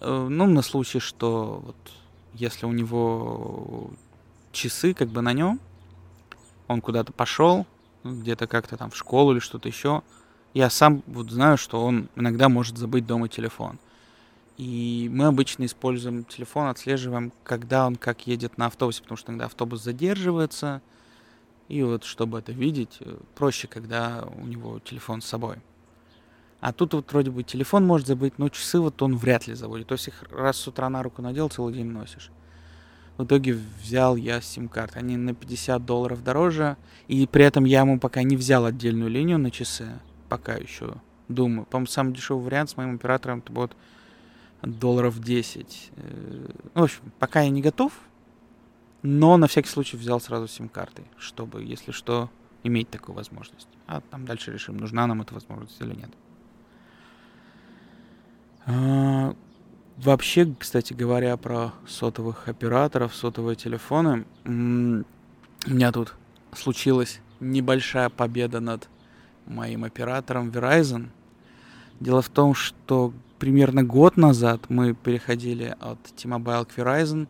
[0.00, 1.76] Э, ну, на случай, что вот
[2.34, 3.90] если у него
[4.52, 5.60] часы как бы на нем,
[6.66, 7.66] он куда-то пошел,
[8.02, 10.02] где-то как-то там в школу или что-то еще,
[10.54, 13.78] я сам вот знаю, что он иногда может забыть дома телефон.
[14.56, 19.46] И мы обычно используем телефон, отслеживаем, когда он как едет на автобусе, потому что иногда
[19.46, 20.80] автобус задерживается.
[21.68, 25.56] И вот, чтобы это видеть, э, проще, когда у него телефон с собой.
[26.60, 29.88] А тут вот вроде бы телефон может забыть, но часы вот он вряд ли заводит.
[29.88, 32.30] То есть их раз с утра на руку надел, целый день носишь.
[33.18, 34.98] В итоге взял я сим-карты.
[34.98, 36.76] Они на 50 долларов дороже.
[37.08, 39.88] И при этом я ему пока не взял отдельную линию на часы.
[40.28, 40.94] Пока еще
[41.28, 41.66] думаю.
[41.66, 43.72] По-моему, самый дешевый вариант с моим оператором это будет
[44.66, 45.92] долларов 10.
[45.96, 47.92] Э, ну, в общем, пока я не готов,
[49.02, 52.28] но на всякий случай взял сразу сим-карты, чтобы, если что,
[52.64, 53.68] иметь такую возможность.
[53.86, 56.10] А там дальше решим, нужна нам эта возможность или нет.
[58.66, 59.36] А,
[59.96, 66.14] вообще, кстати говоря, про сотовых операторов, сотовые телефоны, у меня тут
[66.52, 68.88] случилась небольшая победа над
[69.46, 71.10] моим оператором Verizon.
[72.00, 77.28] Дело в том, что примерно год назад мы переходили от T-Mobile к Verizon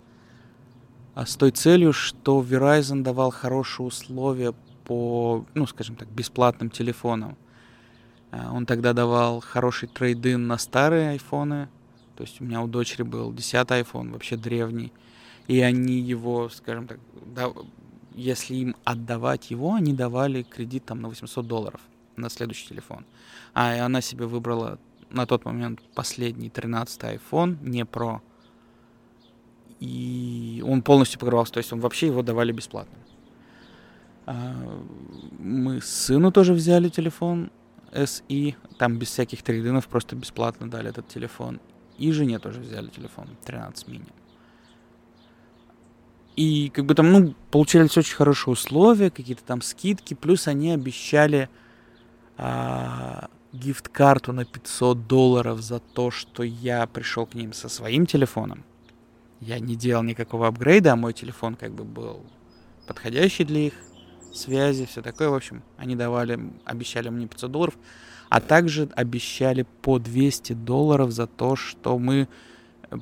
[1.17, 4.53] а с той целью, что Verizon давал хорошие условия
[4.85, 7.39] по, ну, скажем так, бесплатным телефонам.
[8.31, 11.71] А, он тогда давал хороший трейдин на старые айфоны.
[12.17, 14.93] То есть у меня у дочери был 10 iPhone, вообще древний.
[15.49, 16.99] И они его, скажем так,
[17.35, 17.51] да,
[18.15, 21.81] если им отдавать его, они давали кредит там на 800 долларов
[22.17, 23.07] на следующий телефон.
[23.55, 24.79] А она себе выбрала
[25.17, 28.21] на тот момент последний 13 iPhone, не Pro.
[29.81, 32.99] И он полностью покрывался, то есть он вообще его давали бесплатно.
[34.27, 34.55] А,
[35.39, 37.51] мы сыну тоже взяли телефон
[37.93, 41.61] SE, там без всяких трейдинов, просто бесплатно дали этот телефон.
[41.99, 44.07] И жене тоже взяли телефон 13 мини.
[46.37, 51.49] И как бы там, ну, получались очень хорошие условия, какие-то там скидки, плюс они обещали
[52.37, 58.65] а, гифт-карту на 500 долларов за то, что я пришел к ним со своим телефоном.
[59.41, 62.25] Я не делал никакого апгрейда, а мой телефон как бы был
[62.87, 63.75] подходящий для их
[64.33, 65.29] связи, все такое.
[65.29, 67.79] В общем, они давали, обещали мне 500 долларов,
[68.29, 72.29] а также обещали по 200 долларов за то, что мы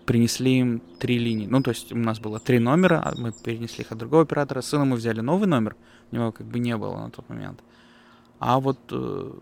[0.06, 1.46] принесли им три линии.
[1.46, 4.60] Ну, то есть у нас было три номера, а мы перенесли их от другого оператора.
[4.60, 5.76] С сыном мы взяли новый номер,
[6.10, 7.62] у него как бы не было на тот момент.
[8.38, 9.32] А вот э,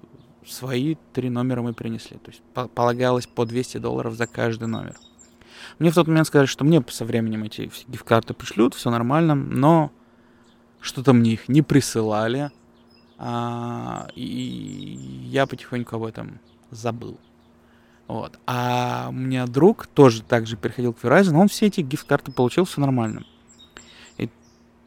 [0.47, 2.19] свои три номера мы принесли.
[2.19, 2.43] То есть
[2.75, 4.97] полагалось по 200 долларов за каждый номер.
[5.79, 9.91] Мне в тот момент сказали, что мне со временем эти гифт-карты пришлют, все нормально, но
[10.81, 12.51] что-то мне их не присылали,
[13.19, 14.99] а, и
[15.31, 16.41] я потихоньку об этом
[16.71, 17.19] забыл.
[18.09, 18.39] Вот.
[18.47, 22.81] А у меня друг тоже также переходил к Verizon, он все эти гифт-карты получил, все
[22.81, 23.25] нормально.
[24.19, 24.29] И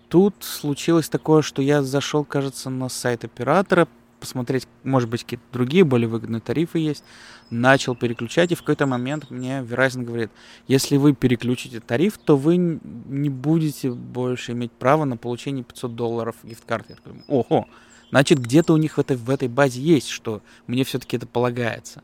[0.09, 3.87] тут случилось такое, что я зашел, кажется, на сайт оператора,
[4.25, 7.03] посмотреть, может быть, какие-то другие более выгодные тарифы есть.
[7.51, 10.31] Начал переключать, и в какой-то момент мне Verizon говорит,
[10.67, 16.35] если вы переключите тариф, то вы не будете больше иметь права на получение 500 долларов
[16.41, 16.93] гифт-карты.
[16.93, 17.67] Я такой, ого,
[18.09, 22.01] значит, где-то у них в этой, в этой базе есть, что мне все-таки это полагается.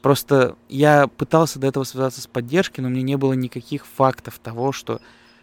[0.00, 4.72] Просто я пытался до этого связаться с поддержкой, но мне не было никаких фактов того,
[4.72, 5.02] что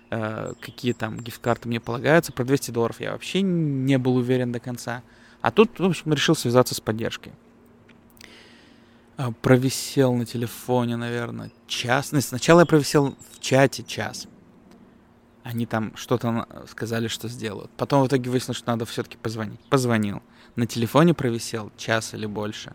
[0.09, 2.33] э, какие там гифт-карты мне полагаются.
[2.33, 5.03] Про 200 долларов я вообще не был уверен до конца.
[5.41, 7.33] А тут, в общем, решил связаться с поддержкой.
[9.17, 12.11] А, провисел на телефоне, наверное, час.
[12.11, 14.27] Ну, сначала я провисел в чате час.
[15.43, 17.71] Они там что-то сказали, что сделают.
[17.77, 19.59] Потом в итоге выяснилось, что надо все-таки позвонить.
[19.69, 20.21] Позвонил.
[20.55, 22.73] На телефоне провисел час или больше.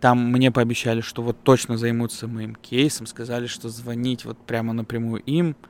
[0.00, 3.06] Там мне пообещали, что вот точно займутся моим кейсом.
[3.06, 5.56] Сказали, что звонить вот прямо напрямую им–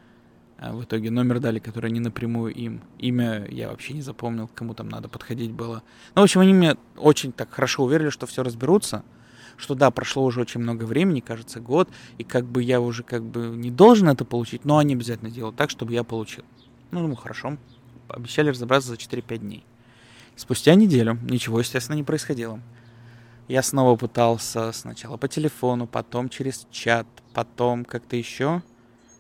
[0.71, 2.83] в итоге номер дали, который не напрямую им.
[2.99, 5.83] Имя я вообще не запомнил, кому там надо подходить было.
[6.15, 9.03] Ну, в общем, они мне очень так хорошо уверили, что все разберутся.
[9.57, 13.25] Что да, прошло уже очень много времени, кажется, год, и как бы я уже как
[13.25, 16.45] бы не должен это получить, но они обязательно делают так, чтобы я получил.
[16.91, 17.59] Ну, ну хорошо.
[18.09, 19.65] Обещали разобраться за 4-5 дней.
[20.37, 22.61] Спустя неделю ничего, естественно, не происходило.
[23.49, 28.63] Я снова пытался сначала по телефону, потом через чат, потом как-то еще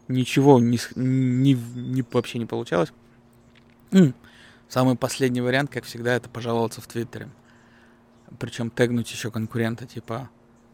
[0.09, 2.93] ничего не, не, не, вообще не получалось.
[4.69, 7.29] Самый последний вариант, как всегда, это пожаловаться в Твиттере.
[8.39, 10.31] Причем тегнуть еще конкурента, типа,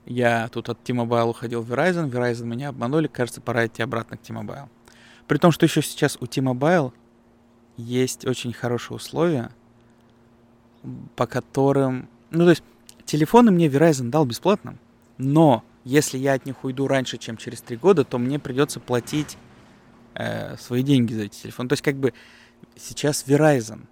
[0.06, 4.20] я тут от T-Mobile уходил в Verizon, Verizon меня обманули, кажется, пора идти обратно к
[4.20, 4.68] T-Mobile.
[5.26, 6.92] При том, что еще сейчас у T-Mobile
[7.76, 9.50] есть очень хорошие условия,
[11.16, 12.08] по которым...
[12.30, 12.62] Ну, то есть,
[13.04, 14.76] телефоны мне Verizon дал бесплатно,
[15.16, 19.38] но если я от них уйду раньше, чем через три года, то мне придется платить
[20.14, 21.70] э, свои деньги за эти телефоны.
[21.70, 22.12] То есть как бы
[22.76, 23.86] сейчас Verizon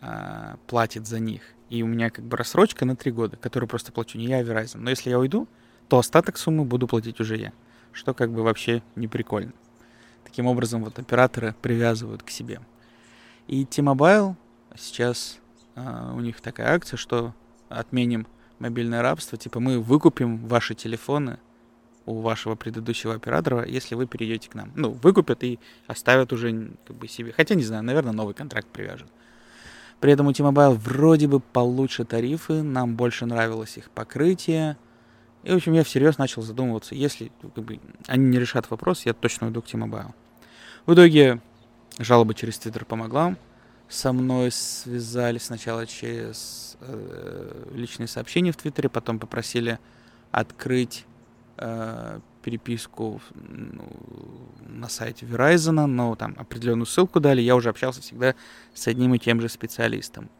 [0.00, 1.42] э, платит за них.
[1.68, 4.42] И у меня как бы рассрочка на три года, которую просто плачу не я, а
[4.42, 4.78] Verizon.
[4.78, 5.46] Но если я уйду,
[5.88, 7.52] то остаток суммы буду платить уже я.
[7.92, 9.52] что как бы вообще не прикольно.
[10.24, 12.60] Таким образом, вот операторы привязывают к себе.
[13.46, 14.36] И T-Mobile
[14.74, 15.38] сейчас
[15.74, 17.34] э, у них такая акция, что
[17.68, 18.26] отменим
[18.58, 21.38] мобильное рабство, типа мы выкупим ваши телефоны
[22.06, 24.72] у вашего предыдущего оператора, если вы перейдете к нам.
[24.76, 27.32] Ну, выкупят и оставят уже как бы себе.
[27.32, 29.08] Хотя, не знаю, наверное, новый контракт привяжут.
[30.00, 34.76] При этом у T-Mobile вроде бы получше тарифы, нам больше нравилось их покрытие.
[35.42, 39.14] И, в общем, я всерьез начал задумываться, если как бы, они не решат вопрос, я
[39.14, 40.12] точно уйду к T-Mobile.
[40.86, 41.40] В итоге
[41.98, 43.36] жалоба через Twitter помогла.
[43.88, 49.78] Со мной связались сначала через э, личные сообщения в Твиттере, потом попросили
[50.32, 51.04] открыть
[51.56, 53.84] э, переписку ну,
[54.68, 58.34] на сайте Verizon, но там определенную ссылку дали, я уже общался всегда
[58.74, 60.30] с одним и тем же специалистом.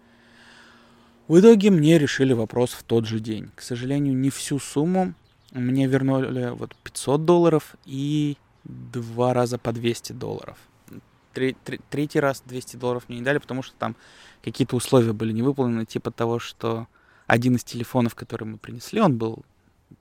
[1.28, 3.50] В итоге мне решили вопрос в тот же день.
[3.56, 5.14] К сожалению, не всю сумму.
[5.52, 10.58] Мне вернули вот 500 долларов и два раза по 200 долларов.
[11.36, 13.94] Тре- тре- третий раз 200 долларов мне не дали, потому что там
[14.42, 16.86] какие-то условия были не выполнены, типа того, что
[17.26, 19.44] один из телефонов, который мы принесли, он был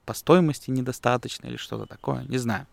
[0.06, 2.66] по стоимости недостаточно или что-то такое, не знаю.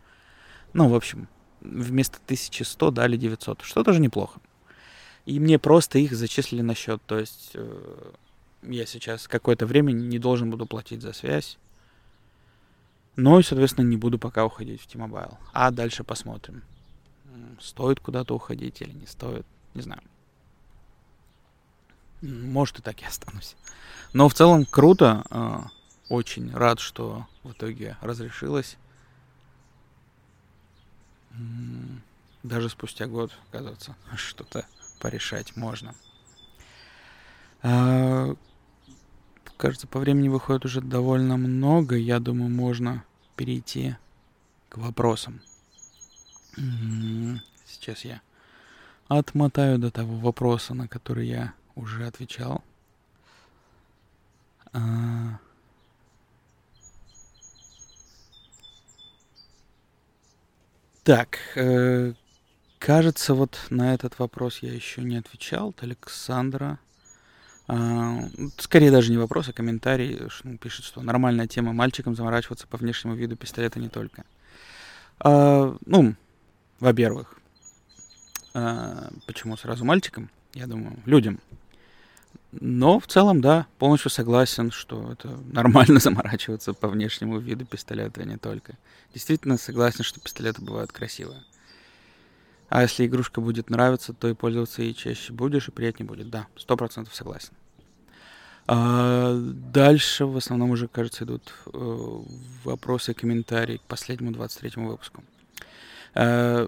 [0.72, 1.28] Ну, в общем,
[1.60, 4.40] вместо 1100 дали 900, что тоже неплохо.
[5.26, 8.12] И мне просто их зачислили на счет, то есть э,
[8.62, 11.58] я сейчас какое-то время не должен буду платить за связь.
[13.18, 15.36] Но и, соответственно, не буду пока уходить в T-Mobile.
[15.52, 16.64] А дальше посмотрим.
[17.60, 20.02] Стоит куда-то уходить или не стоит, не знаю.
[22.22, 23.56] Может, и так и останусь.
[24.14, 25.24] Но в целом круто.
[25.30, 25.68] А,
[26.10, 28.78] очень рад, что в итоге разрешилось.
[32.44, 34.66] Даже спустя год, оказывается, что-то
[35.00, 35.96] порешать можно.
[37.62, 38.36] А,
[39.58, 41.96] кажется, по времени выходит уже довольно много.
[41.96, 43.04] Я думаю, можно
[43.36, 43.96] перейти
[44.70, 45.42] к вопросам.
[47.66, 48.22] Сейчас я
[49.08, 52.64] отмотаю до того вопроса, на который я уже отвечал.
[54.72, 55.40] А,
[61.04, 62.14] Так, э,
[62.80, 65.70] кажется, вот на этот вопрос я еще не отвечал.
[65.70, 66.80] От Александра.
[67.68, 68.22] Э,
[68.58, 70.18] скорее даже не вопрос, а комментарий.
[70.46, 74.24] Ну, пишет, что нормальная тема мальчикам заморачиваться по внешнему виду пистолета не только.
[75.26, 76.16] Э, ну,
[76.80, 77.40] во-первых,
[78.54, 80.30] э, почему сразу мальчикам?
[80.54, 81.40] Я думаю, людям.
[82.52, 88.26] Но в целом, да, полностью согласен, что это нормально заморачиваться по внешнему виду пистолета, а
[88.26, 88.78] не только.
[89.14, 91.42] Действительно согласен, что пистолеты бывают красивые.
[92.70, 96.30] А если игрушка будет нравиться, то и пользоваться ей чаще будешь, и приятнее будет.
[96.30, 97.54] Да, сто процентов согласен.
[98.66, 102.22] А дальше в основном уже, кажется, идут э,
[102.64, 105.24] вопросы и комментарии к последнему 23-му выпуску.
[106.16, 106.68] Э,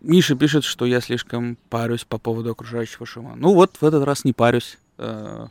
[0.00, 3.34] Миша пишет, что я слишком парюсь по поводу окружающего шума.
[3.36, 5.46] Ну вот, в этот раз не парюсь э,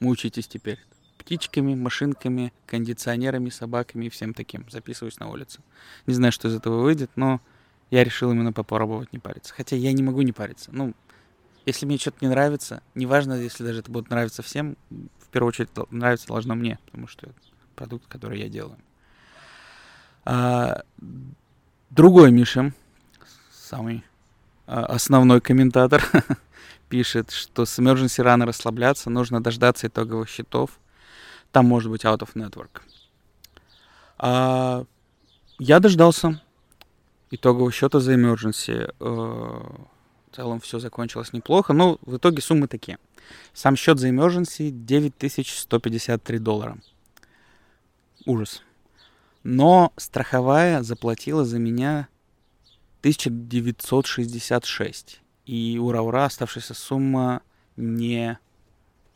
[0.00, 0.78] мучитесь теперь
[1.18, 4.64] птичками, машинками, кондиционерами, собаками и всем таким.
[4.70, 5.60] Записываюсь на улице.
[6.06, 7.40] Не знаю, что из этого выйдет, но
[7.90, 9.52] я решил именно попробовать не париться.
[9.54, 10.70] Хотя я не могу не париться.
[10.72, 10.94] Ну,
[11.66, 15.68] если мне что-то не нравится, неважно, если даже это будет нравиться всем, в первую очередь
[15.90, 17.34] нравится должно мне, потому что это
[17.74, 18.78] продукт, который я делаю.
[20.24, 20.82] А,
[21.90, 22.72] другой Миша,
[23.52, 24.04] самый
[24.66, 26.04] а, основной комментатор,
[26.88, 30.78] пишет, что с emergency рано расслабляться, нужно дождаться итоговых счетов.
[31.52, 32.82] Там может быть out of network.
[34.18, 34.84] А,
[35.58, 36.40] я дождался
[37.30, 38.92] итогового счета за emergency.
[39.00, 39.04] Э,
[40.30, 42.98] в целом все закончилось неплохо, но в итоге суммы такие.
[43.52, 46.78] Сам счет за emergency 9153 доллара.
[48.24, 48.62] Ужас.
[49.50, 52.08] Но страховая заплатила за меня
[53.00, 57.40] 1966 и ура-ура, оставшаяся сумма
[57.74, 58.38] не,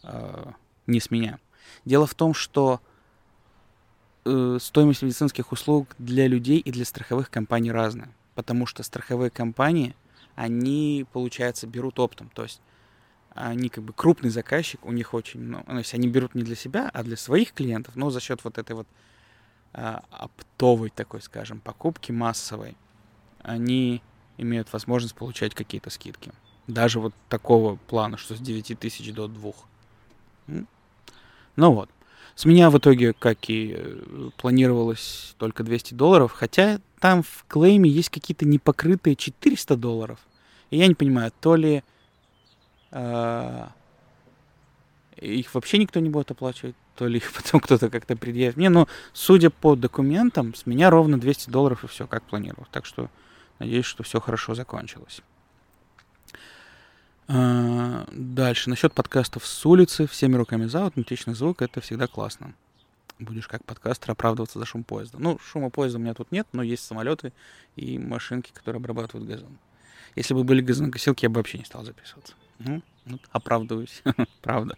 [0.03, 0.45] э,
[0.87, 1.39] не с меня.
[1.85, 2.81] Дело в том, что
[4.25, 9.95] э, стоимость медицинских услуг для людей и для страховых компаний разная, потому что страховые компании,
[10.35, 12.63] они, получается, берут оптом, то есть
[13.35, 16.57] они как бы крупный заказчик, у них очень, ну, то есть они берут не для
[16.57, 18.87] себя, а для своих клиентов, но за счет вот этой вот
[19.73, 22.77] оптовой такой, скажем, покупки массовой,
[23.43, 24.03] они
[24.39, 26.33] имеют возможность получать какие-то скидки.
[26.67, 29.53] Даже вот такого плана, что с 9 тысяч до 2.
[31.57, 31.91] Ну вот.
[32.35, 37.91] С меня в итоге, как и э, планировалось, только 200 долларов, хотя там в клейме
[37.91, 40.19] есть какие-то непокрытые 400 долларов.
[40.71, 41.83] И я не понимаю, то ли
[42.91, 43.67] э,
[45.17, 48.89] их вообще никто не будет оплачивать, то ли их потом кто-то как-то предъявит мне, но
[49.13, 52.67] судя по документам, с меня ровно 200 долларов и все, как планировал.
[52.71, 53.11] Так что
[53.59, 55.23] надеюсь, что все хорошо закончилось.
[57.29, 58.69] А, дальше.
[58.69, 62.55] Насчет подкастов с улицы, всеми руками за, аутентичный звук, это всегда классно.
[63.19, 65.19] Будешь как подкастер оправдываться за шум поезда.
[65.19, 67.33] Ну, шума поезда у меня тут нет, но есть самолеты
[67.77, 69.59] и машинки, которые обрабатывают газон.
[70.17, 72.35] Если бы были газонокосилки, я бы вообще не стал записываться.
[72.59, 74.03] Вот, оправдываюсь.
[74.43, 74.77] Правда.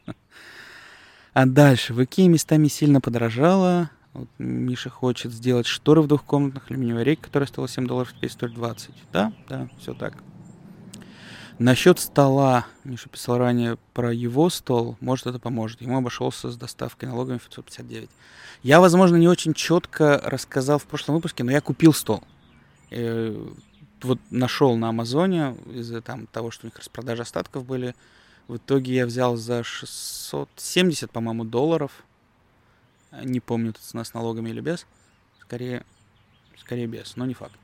[1.34, 1.92] А дальше.
[1.92, 3.90] В Икее местами сильно подорожало.
[4.12, 8.54] Вот Миша хочет сделать шторы в двухкомнатных алюминиевой рейке, которая стоила 7 долларов, теперь стоит
[8.54, 8.90] 20.
[9.12, 10.14] Да, да, все так.
[11.58, 15.80] Насчет стола, Миша писал ранее про его стол, может это поможет.
[15.82, 18.08] Ему обошелся с доставкой налогами 559.
[18.62, 22.22] Я, возможно, не очень четко рассказал в прошлом выпуске, но я купил стол.
[22.90, 23.36] Э,
[24.02, 27.96] вот нашел на Амазоне из-за там того, что у них распродажи остатков были.
[28.48, 32.04] В итоге я взял за 670, по-моему, долларов.
[33.22, 34.86] Не помню, цена с налогами или без.
[35.40, 35.84] Скорее,
[36.58, 37.54] скорее без, но не факт.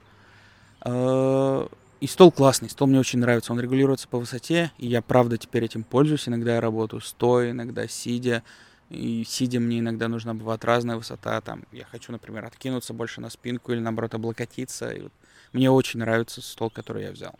[0.85, 1.67] Э,
[2.01, 3.53] и стол классный, стол мне очень нравится.
[3.53, 6.29] Он регулируется по высоте, и я, правда, теперь этим пользуюсь.
[6.29, 8.43] Иногда я работаю стоя, иногда сидя.
[8.89, 11.41] И сидя мне иногда нужна бывает разная высота.
[11.43, 14.91] Там я хочу, например, откинуться больше на спинку или, наоборот, облокотиться.
[14.91, 15.13] И вот
[15.53, 17.33] мне очень нравится стол, который я взял.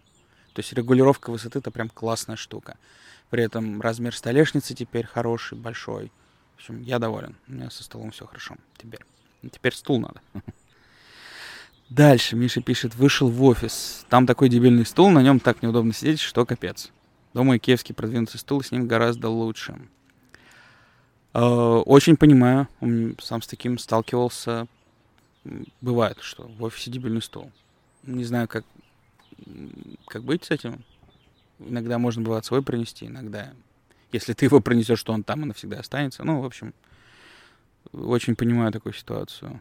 [0.53, 2.77] То есть регулировка высоты— это прям классная штука.
[3.31, 6.13] При этом размер столешницы теперь хороший, большой.
[6.57, 7.37] В общем, я доволен.
[7.49, 8.57] У меня со столом все хорошо.
[8.77, 9.01] Теперь,
[9.51, 10.21] теперь стул надо.
[11.89, 14.05] Дальше Миша пишет, вышел в офис.
[14.09, 16.91] Там такой дебильный стул, на нем так неудобно сидеть, что капец.
[17.33, 19.77] Думаю, киевский продвинутый стул с ним гораздо лучше.
[21.33, 22.69] Э, очень понимаю,
[23.21, 24.67] сам с таким сталкивался.
[25.81, 27.51] Бывает, что в офисе дебильный стол.
[28.03, 28.65] Не знаю, как,
[30.07, 30.85] как быть с этим.
[31.61, 33.53] Иногда можно бывает свой принести, иногда,
[34.13, 36.25] если ты его принесешь, то он там и навсегда останется.
[36.25, 36.75] Ну, в общем,
[37.93, 39.61] очень понимаю такую ситуацию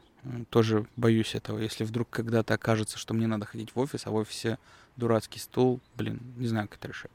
[0.49, 1.59] тоже боюсь этого.
[1.59, 4.57] Если вдруг когда-то окажется, что мне надо ходить в офис, а в офисе
[4.97, 7.11] дурацкий стул, блин, не знаю, как это решать.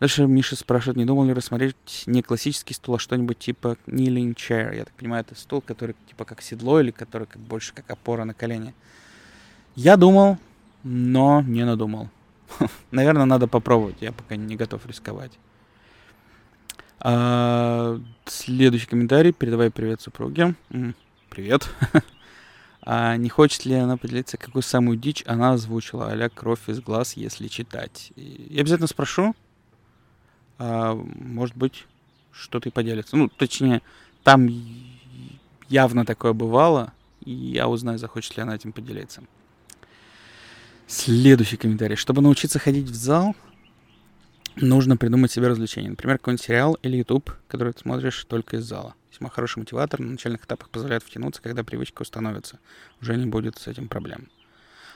[0.00, 4.74] Дальше Миша спрашивает, не думал ли рассмотреть не классический стул, а что-нибудь типа kneeling chair.
[4.74, 8.24] Я так понимаю, это стул, который типа как седло или который как больше как опора
[8.24, 8.74] на колени.
[9.76, 10.38] Я думал,
[10.82, 12.10] но не надумал.
[12.90, 13.96] Наверное, надо попробовать.
[14.00, 15.32] Я пока не готов рисковать.
[17.00, 19.32] А, следующий комментарий.
[19.32, 20.54] Передавай привет супруге
[21.34, 21.68] привет.
[22.82, 27.14] а не хочет ли она поделиться, какую самую дичь она озвучила, а кровь из глаз,
[27.14, 28.12] если читать?
[28.16, 29.34] Я обязательно спрошу.
[30.58, 31.86] А, может быть,
[32.30, 33.16] что-то и поделится.
[33.16, 33.82] Ну, точнее,
[34.22, 34.48] там
[35.68, 36.92] явно такое бывало,
[37.24, 39.22] и я узнаю, захочет ли она этим поделиться.
[40.86, 41.96] Следующий комментарий.
[41.96, 43.34] Чтобы научиться ходить в зал,
[44.56, 45.90] нужно придумать себе развлечение.
[45.90, 48.94] Например, какой-нибудь сериал или YouTube, который ты смотришь только из зала.
[49.10, 52.58] Весьма хороший мотиватор на начальных этапах позволяет втянуться, когда привычка установится.
[53.00, 54.28] Уже не будет с этим проблем.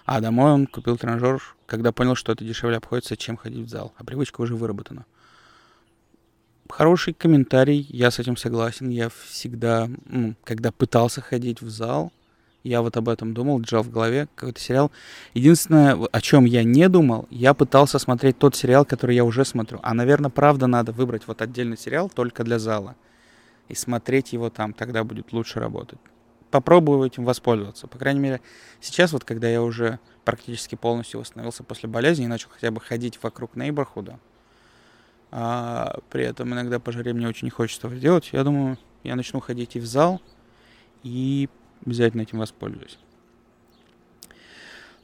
[0.05, 3.95] А домой он купил тренажер, когда понял, что это дешевле обходится, чем ходить в зал.
[3.97, 5.07] А привычка уже выработана.
[6.69, 8.91] Хороший комментарий, я с этим согласен.
[8.91, 9.89] Я всегда,
[10.45, 12.13] когда пытался ходить в зал,
[12.65, 14.91] я вот об этом думал, держал в голове какой-то сериал.
[15.35, 19.79] Единственное, о чем я не думал, я пытался смотреть тот сериал, который я уже смотрю.
[19.83, 22.97] А, наверное, правда надо выбрать вот отдельный сериал только для зала.
[23.69, 25.99] И смотреть его там, тогда будет лучше работать.
[26.51, 27.87] Попробую этим воспользоваться.
[27.87, 28.41] По крайней мере,
[28.81, 33.19] сейчас вот, когда я уже практически полностью восстановился после болезни и начал хотя бы ходить
[33.23, 34.19] вокруг нейборхуда,
[35.31, 39.15] а при этом иногда по жаре мне очень не хочется этого делать, я думаю, я
[39.15, 40.23] начну ходить и в зал,
[41.03, 41.51] и
[41.85, 42.99] Обязательно этим воспользуюсь.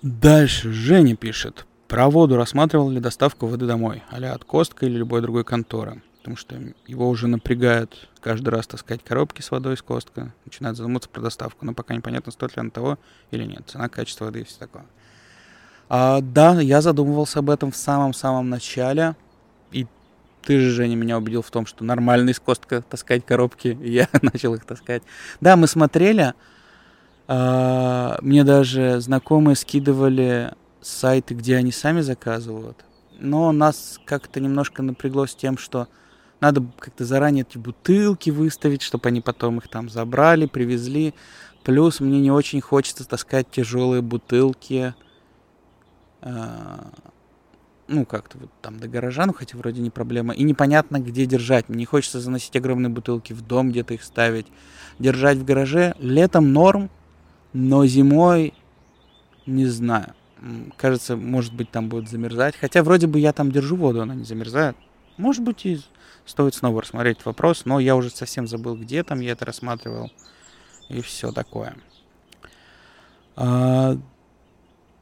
[0.02, 1.66] Дальше Женя пишет.
[1.88, 6.02] Про воду рассматривал ли доставку воды домой, а от Костка или любой другой конторы.
[6.18, 6.56] Потому что
[6.86, 10.32] его уже напрягают каждый раз таскать коробки с водой из Костка.
[10.46, 12.98] Начинает задумываться про доставку, но пока непонятно, стоит ли она того
[13.30, 13.62] или нет.
[13.66, 14.86] Цена, качество воды и все такое.
[15.88, 19.16] А, да, я задумывался об этом в самом-самом начале.
[19.70, 19.86] И
[20.42, 23.78] ты же, Женя, меня убедил в том, что нормально из Костка таскать коробки.
[23.80, 25.02] И я начал их таскать.
[25.40, 26.34] Да, мы смотрели,
[27.26, 32.84] мне даже знакомые скидывали сайты, где они сами заказывают.
[33.18, 35.88] Но нас как-то немножко напрягло с тем, что
[36.40, 41.14] надо как-то заранее эти бутылки выставить, чтобы они потом их там забрали, привезли.
[41.62, 44.94] Плюс мне не очень хочется таскать тяжелые бутылки.
[46.20, 46.90] А,
[47.88, 50.34] ну, как-то вот там до гаража, ну, хотя вроде не проблема.
[50.34, 51.70] И непонятно, где держать.
[51.70, 54.46] Мне не хочется заносить огромные бутылки в дом, где-то их ставить.
[54.98, 56.90] Держать в гараже летом норм,
[57.54, 58.52] но зимой
[59.46, 60.12] не знаю.
[60.76, 62.56] Кажется, может быть, там будет замерзать.
[62.56, 64.76] Хотя вроде бы я там держу воду, она не замерзает.
[65.16, 65.80] Может быть, и
[66.26, 70.10] стоит снова рассмотреть вопрос, но я уже совсем забыл, где там я это рассматривал.
[70.90, 71.76] И все такое.
[73.36, 73.96] А,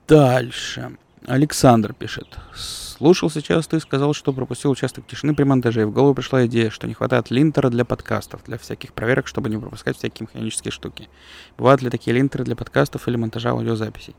[0.06, 0.96] дальше.
[1.26, 2.26] Александр пишет.
[2.54, 6.70] Слушал сейчас ты, сказал, что пропустил участок тишины при монтаже, и в голову пришла идея,
[6.70, 11.08] что не хватает линтера для подкастов, для всяких проверок, чтобы не пропускать всякие механические штуки.
[11.58, 14.14] Бывают ли такие линтеры для подкастов или монтажа аудиозаписей?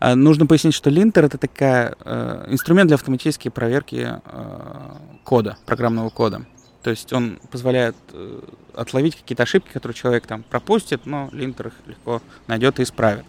[0.00, 4.60] А, нужно пояснить, что линтер это такая э, инструмент для автоматической проверки э,
[5.24, 6.46] кода, программного кода.
[6.82, 8.40] То есть он позволяет э,
[8.74, 13.24] отловить какие-то ошибки, которые человек там пропустит, но линтер их легко найдет и исправит.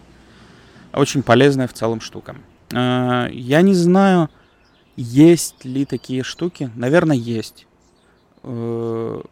[0.92, 2.36] Очень полезная в целом штука.
[2.72, 4.28] Э, я не знаю,
[4.96, 6.70] есть ли такие штуки.
[6.74, 7.66] Наверное, есть.
[8.42, 9.22] Э,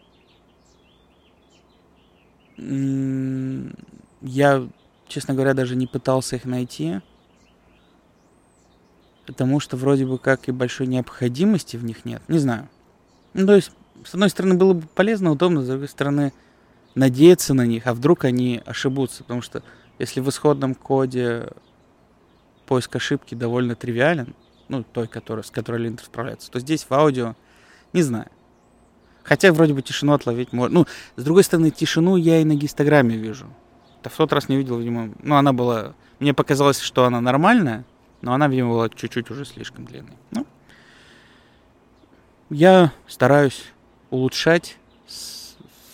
[4.21, 4.69] я,
[5.07, 7.01] честно говоря, даже не пытался их найти.
[9.27, 12.23] Потому что вроде бы как и большой необходимости в них нет.
[12.29, 12.69] Не знаю.
[13.35, 13.71] Ну, то есть,
[14.05, 16.33] с одной стороны, было бы полезно, удобно, с другой стороны,
[16.95, 19.23] надеяться на них, а вдруг они ошибутся.
[19.23, 19.63] Потому что
[19.99, 21.51] если в исходном коде
[22.69, 24.35] поиск ошибки довольно тривиален,
[24.69, 27.35] ну, той, которая, с которой линтер справляется, то здесь в аудио,
[27.95, 28.29] не знаю.
[29.25, 30.81] Хотя вроде бы тишину отловить можно.
[30.81, 33.47] Ну, с другой стороны, тишину я и на гистограмме вижу.
[34.03, 35.13] Да в тот раз не видел, видимо.
[35.23, 35.95] Ну, она была...
[36.19, 37.85] Мне показалось, что она нормальная,
[38.21, 40.17] но она, видимо, была чуть-чуть уже слишком длинной.
[40.31, 40.47] Ну,
[42.51, 43.65] я стараюсь
[44.11, 44.77] улучшать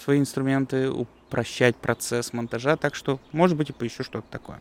[0.02, 4.60] свои инструменты, упрощать процесс монтажа, так что, может быть, и поищу что-то такое.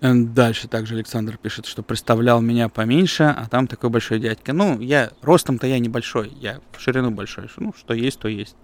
[0.00, 4.52] Э, дальше также Александр пишет, что представлял меня поменьше, а там такой большой дядька.
[4.52, 7.48] Ну, я ростом-то я небольшой, я в ширину большой.
[7.56, 8.56] Ну, что есть, то есть.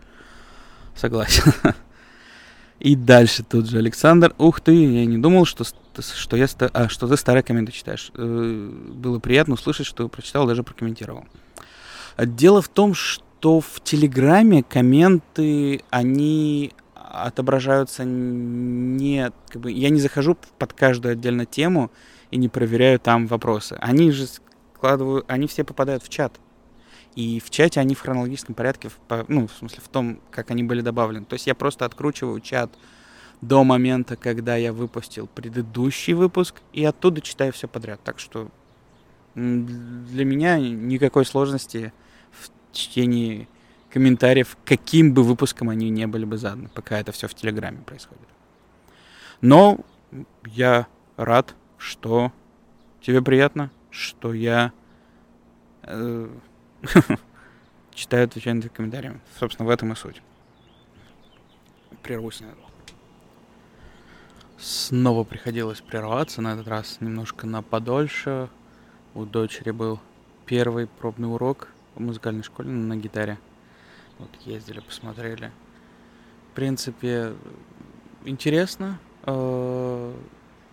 [0.95, 1.53] Согласен.
[2.79, 4.35] И дальше тут же Александр.
[4.39, 8.11] Ух ты, я не думал, что, что, я, а, что ты старые комменты читаешь.
[8.15, 11.25] Э, было приятно услышать, что прочитал, даже прокомментировал.
[12.19, 16.73] Дело в том, что в Телеграме комменты, они
[17.23, 19.31] отображаются не...
[19.49, 21.91] Как бы, я не захожу под каждую отдельно тему
[22.31, 23.77] и не проверяю там вопросы.
[23.81, 25.25] Они же складывают...
[25.29, 26.41] Они все попадают в чат.
[27.15, 30.65] И в чате они в хронологическом порядке, в, ну, в смысле, в том, как они
[30.65, 31.25] были добавлены.
[31.25, 32.73] То есть я просто откручиваю чат
[33.41, 38.01] до момента, когда я выпустил предыдущий выпуск, и оттуда читаю все подряд.
[38.03, 38.49] Так что
[39.35, 41.93] для меня никакой сложности
[42.33, 43.49] в чтении
[43.95, 48.27] комментариев, каким бы выпуском они не были бы заданы, пока это все в Телеграме происходит.
[49.41, 49.79] Но
[50.45, 52.33] я рад, что
[53.01, 54.73] тебе приятно, что я
[55.83, 56.29] э,
[57.95, 59.21] читаю, отвечаю на твои комментарии.
[59.39, 60.21] Собственно, в этом и суть.
[62.03, 62.57] Прервусь на это.
[64.59, 68.49] Снова приходилось прерваться, на этот раз немножко на подольше.
[69.15, 70.01] У дочери был
[70.47, 73.39] первый пробный урок в музыкальной школе на гитаре.
[74.19, 75.51] Вот ездили, посмотрели.
[76.53, 77.35] В принципе,
[78.25, 78.99] интересно.
[79.25, 80.15] Э,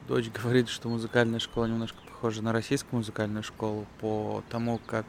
[0.08, 5.06] дочь говорит, что музыкальная школа немножко похожа на российскую музыкальную школу по тому, как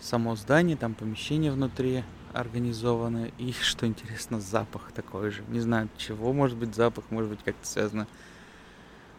[0.00, 3.32] само здание, там помещение внутри организованы.
[3.38, 5.42] И, что интересно, запах такой же.
[5.48, 8.06] Не знаю, чего может быть запах, может быть, как-то связано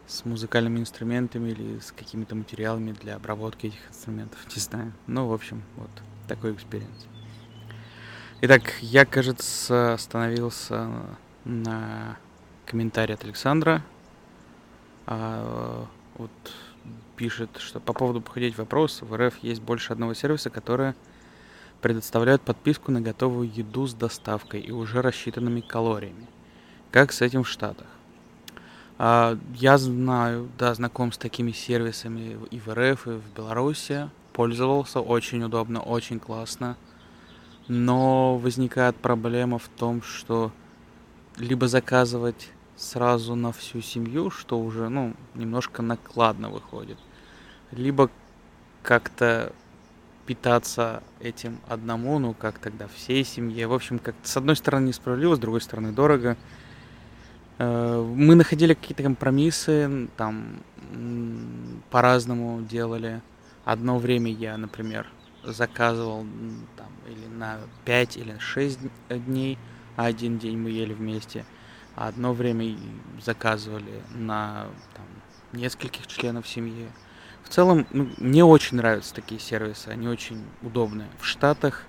[0.06, 4.38] с музыкальными инструментами или с какими-то материалами для обработки этих инструментов.
[4.56, 4.92] Не знаю.
[5.06, 5.90] Ну, в общем, вот
[6.26, 7.06] такой experience.
[8.40, 10.88] Итак, я, кажется, остановился
[11.44, 12.16] на
[12.66, 13.82] комментарии от Александра.
[15.06, 15.84] А,
[16.16, 16.30] вот
[17.16, 20.94] пишет, что по поводу походить вопрос, в РФ есть больше одного сервиса, который
[21.80, 26.28] предоставляют подписку на готовую еду с доставкой и уже рассчитанными калориями.
[26.92, 27.88] Как с этим в Штатах?
[28.98, 34.08] А, я знаю, да, знаком с такими сервисами и в РФ, и в Беларуси.
[34.32, 36.76] Пользовался, очень удобно, очень классно.
[37.68, 40.50] Но возникает проблема в том, что
[41.36, 46.98] либо заказывать сразу на всю семью, что уже, ну, немножко накладно выходит,
[47.70, 48.10] либо
[48.82, 49.52] как-то
[50.24, 53.66] питаться этим одному, ну, как тогда всей семье.
[53.66, 56.36] В общем, как с одной стороны несправедливо, с другой стороны дорого.
[57.58, 60.60] Э, мы находили какие-то компромиссы, там
[61.90, 63.20] по-разному делали.
[63.64, 65.06] Одно время я, например,
[65.42, 66.26] заказывал
[66.76, 68.78] там, или на 5 или 6
[69.08, 69.58] дней,
[69.96, 71.44] а один день мы ели вместе.
[71.96, 72.76] А одно время
[73.24, 75.06] заказывали на там,
[75.52, 76.88] нескольких членов семьи.
[77.42, 81.08] В целом, ну, мне очень нравятся такие сервисы, они очень удобные.
[81.18, 81.84] В Штатах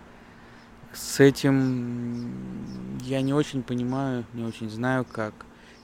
[0.94, 5.34] с этим я не очень понимаю, не очень знаю как.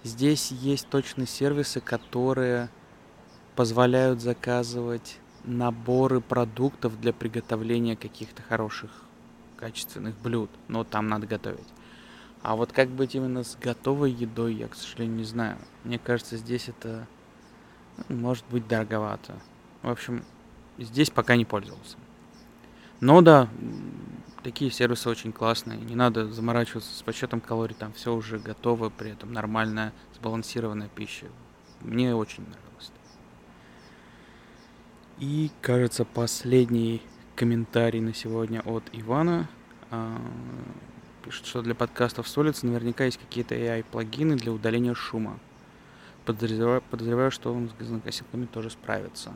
[0.03, 2.69] Здесь есть точно сервисы, которые
[3.55, 8.91] позволяют заказывать наборы продуктов для приготовления каких-то хороших,
[9.57, 10.49] качественных блюд.
[10.67, 11.67] Но там надо готовить.
[12.41, 15.57] А вот как быть именно с готовой едой, я, к сожалению, не знаю.
[15.83, 17.07] Мне кажется, здесь это
[18.09, 19.35] ну, может быть дороговато.
[19.81, 20.23] В общем,
[20.77, 21.97] здесь пока не пользовался.
[22.99, 23.49] Но да,
[24.43, 25.79] такие сервисы очень классные.
[25.79, 31.27] Не надо заморачиваться с подсчетом калорий, там все уже готово, при этом нормальная, сбалансированная пища.
[31.81, 32.64] Мне очень нравилось.
[35.19, 37.01] И, кажется, последний
[37.35, 39.47] комментарий на сегодня от Ивана.
[39.89, 40.17] А,
[41.23, 45.39] пишет, что для подкастов с улицы наверняка есть какие-то AI-плагины для удаления шума.
[46.25, 49.33] Подозреваю, подозреваю, что он с газонокосилками тоже справится.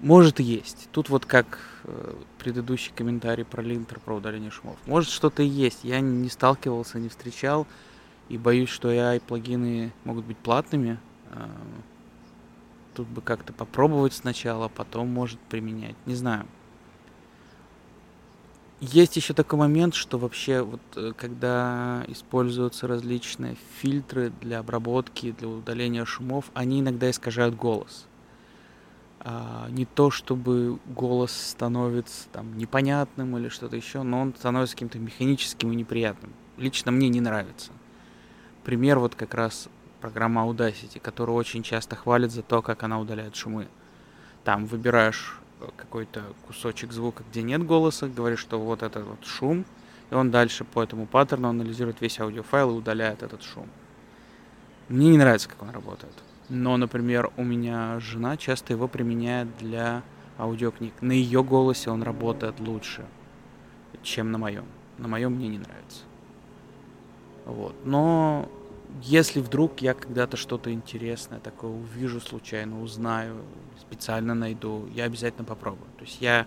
[0.00, 0.88] Может и есть.
[0.90, 4.76] Тут вот как э, предыдущий комментарий про линтер, про удаление шумов.
[4.86, 5.84] Может что-то и есть.
[5.84, 7.68] Я не сталкивался, не встречал.
[8.28, 10.98] И боюсь, что AI-плагины могут быть платными.
[12.94, 15.96] Тут бы как-то попробовать сначала, потом может применять.
[16.06, 16.46] Не знаю.
[18.80, 25.48] Есть еще такой момент, что вообще вот э, когда используются различные фильтры для обработки, для
[25.48, 28.06] удаления шумов, они иногда искажают голос
[29.24, 34.98] а, не то чтобы голос становится там непонятным или что-то еще, но он становится каким-то
[34.98, 36.32] механическим и неприятным.
[36.58, 37.72] Лично мне не нравится.
[38.64, 39.68] Пример вот как раз
[40.04, 43.68] программа Audacity, которую очень часто хвалят за то, как она удаляет шумы.
[44.44, 49.64] Там выбираешь э, какой-то кусочек звука, где нет голоса, говоришь, что вот это вот шум,
[50.10, 53.66] и он дальше по этому паттерну анализирует весь аудиофайл и удаляет этот шум.
[54.90, 56.12] Мне не нравится, как он работает.
[56.50, 60.02] Но, например, у меня жена часто его применяет для
[60.38, 61.00] аудиокниг.
[61.00, 63.06] На ее голосе он работает лучше,
[64.02, 64.66] чем на моем.
[64.98, 66.02] На моем мне не нравится.
[67.46, 67.74] Вот.
[67.86, 68.50] Но
[69.02, 73.42] если вдруг я когда-то что-то интересное такое увижу случайно, узнаю,
[73.80, 75.88] специально найду, я обязательно попробую.
[75.98, 76.46] То есть я,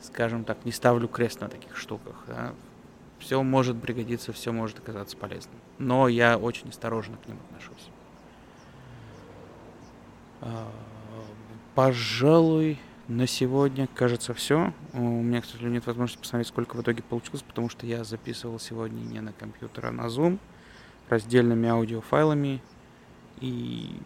[0.00, 2.24] скажем так, не ставлю крест на таких штуках.
[2.26, 2.54] Да?
[3.18, 5.56] Все может пригодиться, все может оказаться полезным.
[5.78, 7.90] Но я очень осторожно к ним отношусь.
[10.40, 10.70] А,
[11.74, 12.78] пожалуй,
[13.08, 14.72] на сегодня, кажется, все.
[14.92, 18.60] У меня, к сожалению, нет возможности посмотреть, сколько в итоге получилось, потому что я записывал
[18.60, 20.38] сегодня не на компьютер, а на Zoom,
[21.08, 22.62] раздельными аудиофайлами,
[23.40, 24.00] и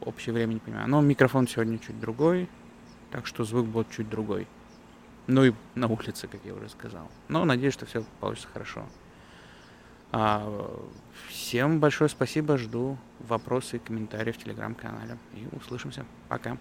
[0.00, 0.88] общее время не понимаю.
[0.88, 2.48] Но микрофон сегодня чуть другой,
[3.10, 4.46] так что звук будет чуть другой.
[5.26, 7.10] Ну и на улице, как я уже сказал.
[7.28, 8.86] Но надеюсь, что все получится хорошо.
[10.12, 10.80] А,
[11.28, 15.18] всем большое спасибо, жду вопросы и комментарии в телеграм-канале.
[15.34, 16.04] И услышимся.
[16.28, 16.56] Пока.